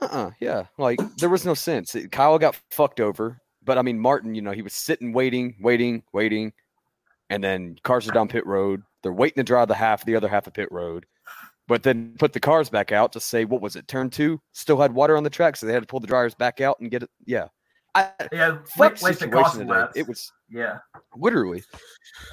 [0.01, 1.93] Uh-uh, yeah, like there was no sense.
[1.95, 5.55] It- Kyle got fucked over, but I mean Martin, you know, he was sitting, waiting,
[5.61, 6.53] waiting, waiting,
[7.29, 8.81] and then cars are down pit road.
[9.03, 11.05] They're waiting to drive the half, the other half of pit road,
[11.71, 13.87] but then put the cars back out to say what was it?
[13.87, 16.35] Turn two still had water on the track, so they had to pull the dryers
[16.35, 17.09] back out and get it.
[17.25, 17.47] Yeah,
[17.95, 19.71] I Yeah, fuck wasted situation caution today.
[19.71, 19.95] laps.
[19.95, 20.79] It was Yeah.
[21.15, 21.63] literally.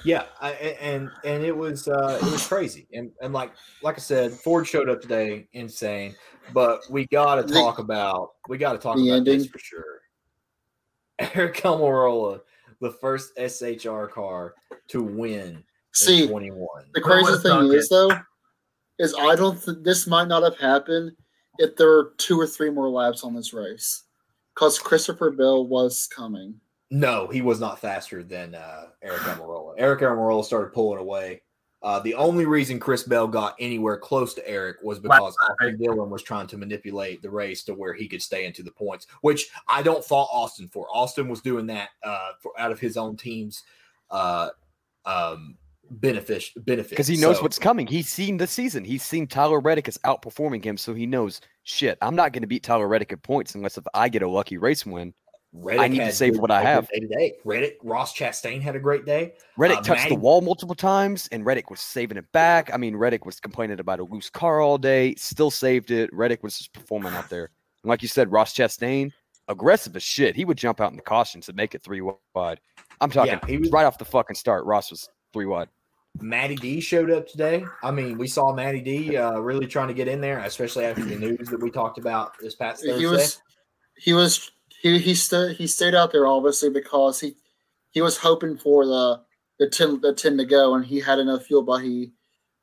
[0.05, 3.95] Yeah, I, a- and and it was uh, it was crazy, and and like like
[3.95, 6.17] I said, Ford showed up today, insane.
[6.53, 9.61] But we got to The- talk about we got to talk the about this for
[9.61, 10.01] sure.
[11.21, 12.41] Eric Almirola,
[12.81, 14.55] the first SHR car
[14.89, 15.63] to win
[15.95, 16.67] See, in 21.
[16.93, 17.91] the Who crazy thing is it?
[17.91, 18.11] though,
[18.99, 19.63] is I don't.
[19.63, 21.13] Th- this might not have happened
[21.59, 24.05] if there were two or three more laps on this race,
[24.55, 26.55] because Christopher Bell was coming.
[26.91, 29.75] No, he was not faster than uh, Eric Almirola.
[29.77, 31.43] Eric Almirola started pulling away.
[31.81, 36.11] Uh, the only reason Chris Bell got anywhere close to Eric was because Austin Dillon
[36.11, 39.49] was trying to manipulate the race to where he could stay into the points, which
[39.69, 40.89] I don't fault Austin for.
[40.93, 43.63] Austin was doing that uh, for out of his own team's
[44.11, 44.49] uh,
[45.05, 45.57] um,
[45.91, 47.87] benefit benefit because he knows So, what's coming.
[47.87, 48.85] He's seen the season.
[48.85, 51.99] He's seen Tyler Reddick is outperforming him, so he knows shit.
[52.03, 54.59] I'm not going to beat Tyler Reddick at points unless if I get a lucky
[54.59, 55.15] race win.
[55.55, 56.89] Reddick I need to save what I have.
[56.91, 57.33] day today.
[57.45, 59.33] Reddick Ross Chastain had a great day.
[59.57, 62.71] Reddick Uh, touched the wall multiple times, and Reddick was saving it back.
[62.73, 66.13] I mean, Reddick was complaining about a loose car all day, still saved it.
[66.13, 67.51] Reddick was just performing out there.
[67.83, 69.11] And like you said, Ross Chastain,
[69.49, 70.37] aggressive as shit.
[70.37, 72.03] He would jump out in the cautions and make it three
[72.35, 72.61] wide.
[73.01, 74.67] I'm talking Yeah, he was right off the fucking start.
[74.67, 75.69] Ross was three wide.
[76.21, 77.65] Matty D showed up today.
[77.83, 81.05] I mean, we saw Matty D uh, really trying to get in there, especially after
[81.05, 82.99] the news that we talked about this past Thursday.
[82.99, 83.43] He was
[83.97, 84.51] he was
[84.81, 87.35] he he stayed he stayed out there obviously because he
[87.91, 89.21] he was hoping for the
[89.59, 92.13] the ten the ten to go and he had enough fuel, but he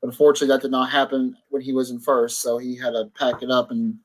[0.02, 3.42] unfortunately that did not happen when he was in first, so he had to pack
[3.42, 3.96] it up and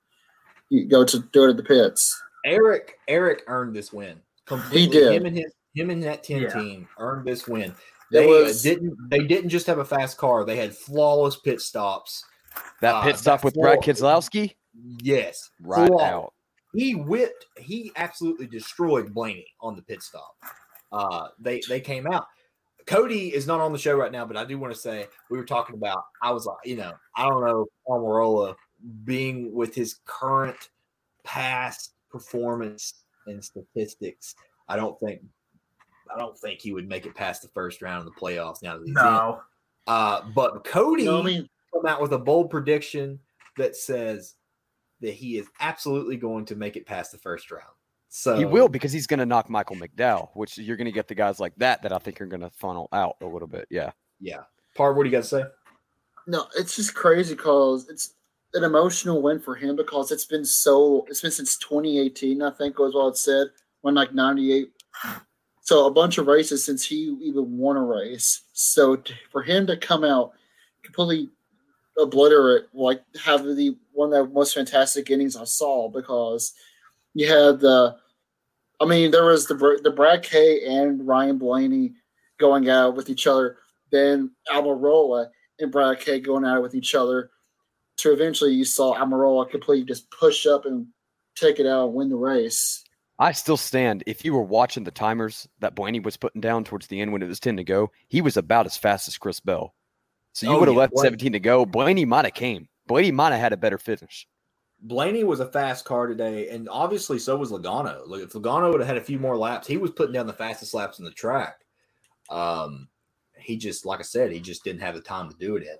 [0.89, 2.21] go to do it at the pits.
[2.45, 4.19] Eric Eric earned this win.
[4.45, 4.81] Completely.
[4.81, 5.13] He did.
[5.13, 6.49] Him and his him and that ten Yeah.
[6.49, 7.73] team earned this win.
[8.11, 10.43] It They was- didn't they didn't just have a fast car.
[10.45, 12.23] They had flawless pit stops.
[12.81, 14.55] That Uh, pit stop that with Brad floor- Keselowski,
[15.01, 16.05] Yes, right flawless.
[16.05, 16.33] out.
[16.73, 20.33] he whipped he absolutely destroyed blaney on the pit stop
[20.93, 22.25] uh they they came out
[22.85, 25.37] cody is not on the show right now but i do want to say we
[25.37, 28.55] were talking about i was like you know i don't know Almirola
[29.03, 30.69] being with his current
[31.25, 34.35] past performance and statistics
[34.69, 35.21] i don't think
[36.13, 38.73] i don't think he would make it past the first round of the playoffs now
[38.77, 39.41] that he's in No.
[39.87, 41.49] uh but cody You know I mean?
[41.73, 43.19] come out with a bold prediction
[43.57, 44.35] that says
[45.01, 47.63] that he is absolutely going to make it past the first round.
[48.09, 51.07] So He will because he's going to knock Michael McDowell, which you're going to get
[51.07, 53.67] the guys like that that I think are going to funnel out a little bit.
[53.71, 53.91] Yeah.
[54.19, 54.41] Yeah.
[54.75, 55.43] Par, what do you got to say?
[56.27, 58.13] No, it's just crazy because it's
[58.53, 62.77] an emotional win for him because it's been so it's been since 2018, I think
[62.77, 63.47] was what it said,
[63.81, 64.71] when like 98.
[65.71, 68.41] So a bunch of races since he even won a race.
[68.51, 69.01] So
[69.31, 70.33] for him to come out
[70.83, 71.29] completely
[71.97, 76.55] obliterate, like have the one of the most fantastic innings I saw because
[77.13, 77.95] you had the,
[78.81, 81.93] I mean, there was the the Brad Kay and Ryan Blaney
[82.37, 83.55] going out with each other,
[83.93, 87.31] then Almirola and Brad Kay going it with each other.
[87.99, 90.87] To eventually, you saw Almirola completely just push up and
[91.35, 92.83] take it out and win the race.
[93.21, 94.03] I still stand.
[94.07, 97.21] If you were watching the timers that Blaney was putting down towards the end when
[97.21, 99.75] it was 10 to go, he was about as fast as Chris Bell.
[100.33, 101.65] So you Oh, would have yeah, left Blaney- 17 to go.
[101.65, 102.67] Blaney might have came.
[102.87, 104.27] Blaney might have had a better finish.
[104.81, 108.01] Blaney was a fast car today, and obviously so was Logano.
[108.07, 110.33] Look, if Logano would have had a few more laps, he was putting down the
[110.33, 111.59] fastest laps in the track.
[112.31, 112.87] Um,
[113.37, 115.75] he just, like I said, he just didn't have the time to do it in.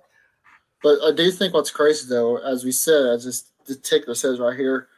[0.84, 4.38] But I do think what's crazy though, as we said, as this the ticker says
[4.38, 4.88] right here,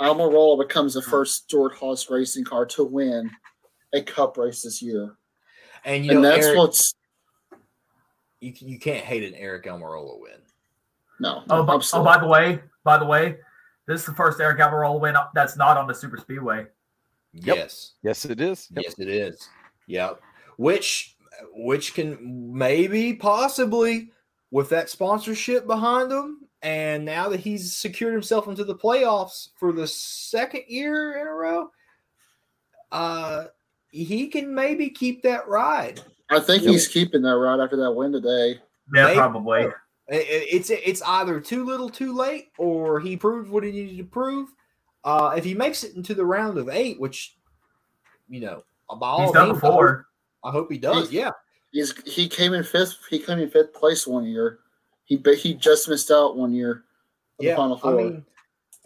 [0.00, 3.30] Almirola becomes the first Stewart-Haas racing car to win
[3.92, 5.16] a Cup race this year,
[5.84, 6.94] And you and know, that's Eric, what's
[8.40, 10.38] you, you can't hate an Eric Almirola win.
[11.20, 11.42] no.
[11.48, 13.36] Oh, but, oh, by the way, by the way,
[13.86, 16.66] this is the first Eric Almirola win that's not on the Super Speedway.
[17.34, 17.56] Yep.
[17.56, 17.92] Yes.
[18.02, 18.68] Yes, it is.
[18.74, 18.84] Yep.
[18.84, 19.48] Yes, it is.
[19.86, 20.20] Yep.
[20.56, 21.16] Which
[21.52, 22.18] which can
[22.56, 24.10] maybe possibly
[24.50, 29.70] with that sponsorship behind him, and now that he's secured himself into the playoffs for
[29.72, 31.70] the second year in a row,
[32.90, 33.44] uh
[33.90, 36.00] he can maybe keep that ride.
[36.30, 36.72] I think Yep.
[36.72, 38.60] he's keeping that ride after that win today.
[38.92, 39.14] Yeah, Maybe.
[39.16, 39.60] probably.
[39.60, 39.72] I-
[40.10, 44.04] I- It's it's either too little, too late, or he proved what he needed to
[44.04, 44.48] prove.
[45.04, 47.36] Uh, if he makes it into the round of eight, which
[48.28, 48.64] you know,
[48.98, 50.06] by all He's done means, I hope- before.
[50.42, 51.10] I hope he does.
[51.10, 51.30] He- Yeah,
[51.72, 52.96] He's he came in fifth.
[53.10, 54.60] He came in fifth place one year.
[55.04, 56.84] He but he just missed out one year.
[57.38, 57.56] on the yeah.
[57.56, 57.94] final I four.
[57.96, 58.24] mean,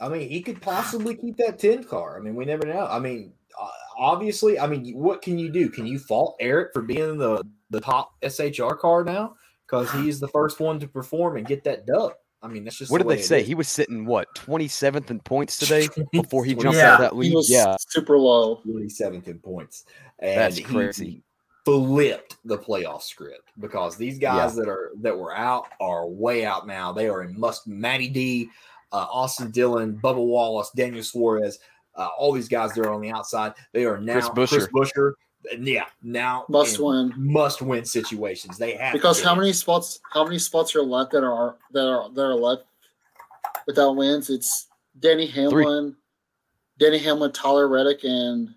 [0.01, 2.19] I mean, he could possibly keep that ten car.
[2.19, 2.87] I mean, we never know.
[2.87, 5.69] I mean, uh, obviously, I mean, what can you do?
[5.69, 9.35] Can you fault Eric for being the the top SHR car now
[9.67, 12.13] because he's the first one to perform and get that dub?
[12.41, 13.41] I mean, that's just What the did way they say?
[13.41, 13.49] is.
[13.49, 16.93] He was sitting, what, 27th in points today before he jumped Yeah.
[16.95, 17.35] out of that he lead?
[17.35, 17.75] was Yeah.
[17.81, 18.61] super low.
[18.65, 19.85] 27th in points.
[20.21, 21.23] And That's he crazy.
[21.69, 26.67] Flipped the playoff script because these guys that are that were out are way out
[26.67, 26.93] now.
[26.93, 28.49] They are in must Matty D,
[28.93, 31.59] uh, Austin Dillon, Bubba Wallace, Daniel Suarez,
[31.95, 33.53] uh, all these guys that are on the outside.
[33.73, 35.13] They are now Chris Chris Buescher.
[35.61, 37.13] yeah, now Must win.
[37.17, 38.57] must win situations.
[38.57, 40.01] They have Because how many spots?
[40.13, 42.65] How many spots are left that are that are that are left
[43.67, 44.31] without wins?
[44.31, 44.69] It's
[45.01, 45.95] Denny Hamlin,
[46.79, 48.55] Denny Hamlin, Tyler Reddick, and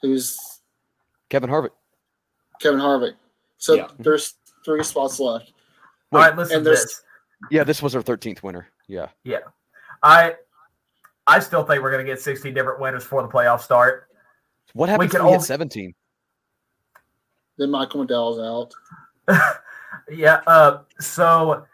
[0.00, 0.38] who's
[1.28, 1.70] Kevin Harvick.
[2.60, 3.14] Kevin Harvick.
[3.58, 3.88] So Yeah.
[3.98, 4.34] there's
[4.64, 5.52] three spots left.
[6.12, 7.02] All right, listen and to this.
[7.50, 8.68] Yeah, this was our 13th winner.
[8.86, 9.08] Yeah.
[9.24, 9.38] Yeah.
[10.02, 10.36] I
[11.26, 14.08] I still think we're gonna get 16 different winners before the playoffs start.
[14.72, 15.94] What happens can if we all- hit 17?
[17.56, 18.38] Then Michael McDowell's
[19.28, 19.56] out.
[20.08, 20.40] Yeah.
[20.46, 20.82] Uh.
[21.00, 21.66] So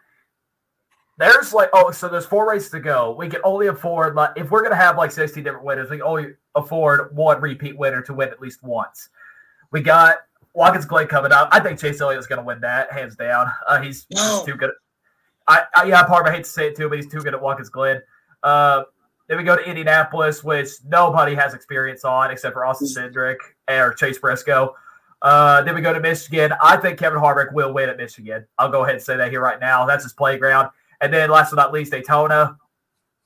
[1.18, 3.14] there's like oh, so there's four races to go.
[3.18, 6.06] We can only afford like if we're gonna have like 16 different winners, we can
[6.06, 9.10] only afford one repeat winner to win at least once.
[9.70, 10.18] We got
[10.56, 11.48] Watkins Glen coming up.
[11.52, 13.50] I think Chase Elliott's gonna win that hands down.
[13.66, 14.70] Uh, he's, he's too good.
[15.46, 17.34] I, I yeah, part of I hate to say it too, but he's too good
[17.34, 18.00] at Watkins Glen.
[18.42, 18.84] Uh,
[19.28, 23.36] then we go to Indianapolis, which nobody has experience on except for Austin Cindric
[23.68, 24.74] or Chase Briscoe.
[25.22, 26.52] Uh, then we go to Michigan.
[26.62, 28.46] I think Kevin Harvick will win at Michigan.
[28.58, 29.84] I'll go ahead and say that here right now.
[29.84, 30.70] That's his playground.
[31.00, 32.56] And then last but not least, Daytona.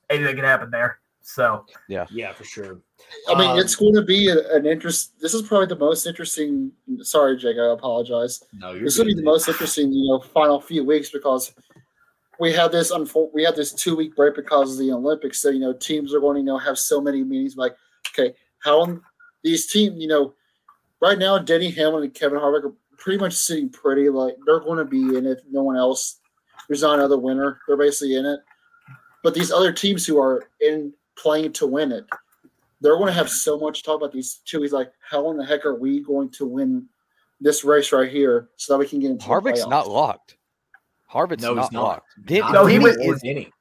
[0.09, 0.99] Anything can happen there.
[1.21, 2.79] So yeah, Yeah, for sure.
[3.27, 5.19] I mean, Um, it's going to be a, an interest.
[5.19, 6.71] This is probably the most interesting.
[7.01, 8.43] Sorry, Jake, I apologize.
[8.53, 11.53] No, you're This will be the most interesting, you know, final few weeks because
[12.39, 15.39] we have this unfo- we have this two week break because of the Olympics.
[15.39, 17.55] So you know, teams are going to you know have so many meetings.
[17.55, 17.75] Like,
[18.09, 18.99] okay, how
[19.43, 20.33] these teams, you know,
[20.99, 24.09] right now, Denny Hamlin and Kevin Harvick are pretty much sitting pretty.
[24.09, 25.43] Like they're going to be in it.
[25.51, 26.19] No one else.
[26.67, 27.59] There's not another winner.
[27.67, 28.39] They're basically in it.
[29.23, 32.05] But these other teams who are in playing to win it,
[32.81, 34.61] they're going to have so much to talk about these two.
[34.61, 36.87] He's like, how in the heck are we going to win
[37.39, 39.69] this race right here so that we can get into the Harvick's playoffs?
[39.69, 40.37] not locked.
[41.11, 41.83] Harvick's No, not, he's not.
[41.83, 42.07] locked.
[42.25, 43.51] Den- Not No, he Denny was- or is, Denny.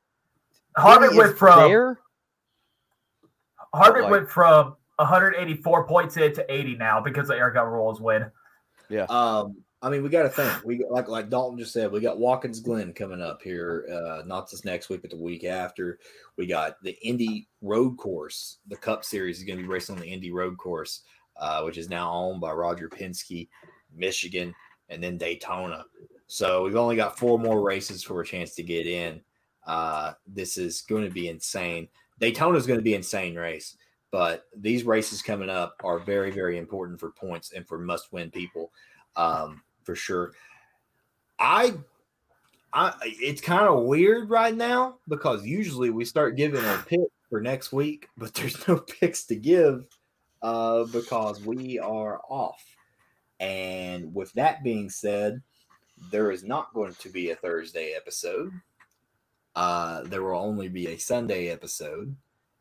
[0.77, 1.99] Harvick went from there.
[3.75, 8.31] Harvick like- went from 184 points in to 80 now because of Eric Alvarez's win.
[8.89, 9.05] Yeah.
[9.09, 10.65] Um, I mean, we got to think.
[10.65, 13.87] We like like Dalton just said, we got Watkins Glen coming up here.
[13.91, 15.99] Uh, not this next week, but the week after.
[16.37, 18.59] We got the Indy Road Course.
[18.69, 21.03] The Cup Series is going to be racing on the Indy Road Course,
[21.39, 23.49] uh, which is now owned by Roger Penske,
[23.95, 24.55] Michigan,
[24.91, 25.85] and then Daytona.
[26.27, 29.23] So we've only got four more races for a chance to get in.
[29.67, 31.89] Uh, this is going to be insane.
[32.19, 33.79] Daytona is going to be insane race,
[34.11, 38.73] but these races coming up are very, very important for points and for must-win people
[39.17, 40.33] um, for sure.
[41.41, 41.75] I,
[42.73, 47.41] I, it's kind of weird right now because usually we start giving a pick for
[47.41, 49.85] next week, but there's no picks to give
[50.43, 52.63] uh, because we are off.
[53.41, 55.43] And with that being said,
[56.13, 58.53] there is not going to be a Thursday episode.
[59.57, 62.15] Uh, there will only be a Sunday episode.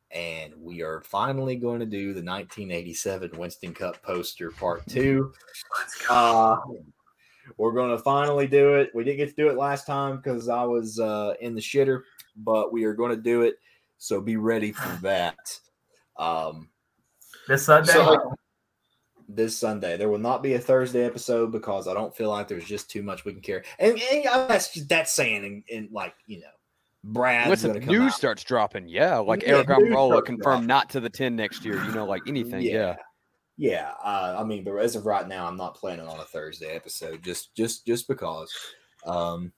[0.10, 5.32] And we are finally going to do the 1987 Winston Cup poster part two.
[5.78, 6.58] Let's Uh,
[7.58, 8.92] we're going to finally do it.
[8.94, 12.02] We didn't get to do it last time because I was uh, in the shitter,
[12.36, 13.56] but we are going to do it.
[13.98, 15.60] So be ready for that.
[16.18, 16.70] Um,
[17.48, 17.94] This Sunday.
[17.94, 18.20] So, like,
[19.30, 19.96] this Sunday.
[19.98, 23.04] There will not be a Thursday episode because I don't feel like there's just too
[23.04, 23.64] much we can carry.
[23.78, 26.48] And, and that's just that's saying, and, and like you know,
[27.04, 27.48] Brad.
[27.48, 28.18] Once the come news out.
[28.18, 30.68] starts dropping, yeah, like Yeah, Eric news Almirola starts confirmed dropping.
[30.68, 31.76] not to the ten next year.
[31.76, 32.72] You know, like anything, yeah.
[32.72, 32.96] yeah.
[33.60, 36.74] Yeah, uh, I mean, but as of right now, I'm not planning on a Thursday
[36.74, 38.50] episode just just just because.
[39.06, 39.52] Um,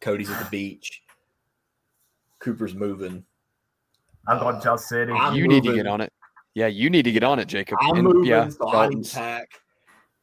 [0.00, 1.02] Cody's at the beach.
[2.40, 3.24] Cooper's moving.
[4.26, 5.12] I'm going uh, to Johnson City.
[5.12, 6.12] I'm you need to get on it.
[6.54, 7.78] Yeah, you need to get on it, Jacob.
[7.80, 9.48] I'm And, moving, yeah, so I need Dalton's- pack.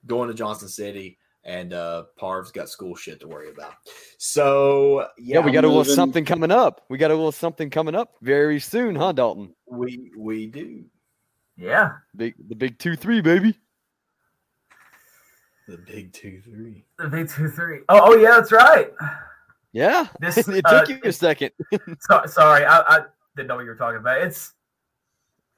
[0.07, 3.75] Going to Johnson City, and uh Parv's got school shit to worry about.
[4.17, 6.81] So yeah, yeah, we got a little something coming up.
[6.89, 9.55] We got a little something coming up very soon, huh, Dalton?
[9.67, 10.83] we we do
[11.61, 11.91] yeah.
[12.15, 13.57] Big the big two three, baby.
[15.67, 16.85] the big two three.
[16.97, 17.79] The big two three.
[17.89, 18.91] Oh, oh yeah, that's right.
[19.73, 21.51] Yeah, This, it uh, took you a second.
[21.99, 23.01] So, sorry, I, I
[23.35, 24.21] didn't know what you were talking about.
[24.21, 24.53] It's,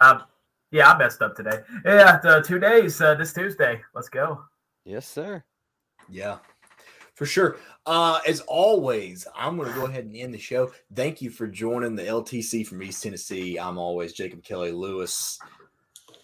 [0.01, 0.23] um,
[0.71, 1.59] yeah, I messed up today.
[1.85, 2.99] Yeah, the two days.
[2.99, 3.81] Uh, this Tuesday.
[3.95, 4.43] Let's go.
[4.85, 5.43] yes, sir.
[6.09, 6.39] Yeah,
[7.15, 7.57] for sure.
[7.85, 10.71] Uh, as always, I'm going to go ahead and end the show.
[10.93, 13.57] Thank you for joining the LTC from East Tennessee.
[13.57, 15.39] I'm always Jacob Kelly Lewis.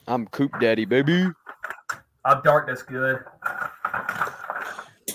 [0.09, 1.27] I'm Coop Daddy, baby.
[2.25, 3.23] I'm darkness good.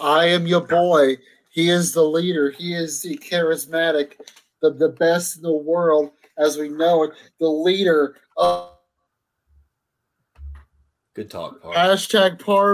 [0.01, 1.17] I am your boy.
[1.51, 2.53] He is the leader.
[2.53, 4.13] He is the charismatic,
[4.63, 8.71] the, the best in the world as we know it, the leader of
[11.15, 11.75] Good talk, Parv.
[11.75, 12.73] hashtag par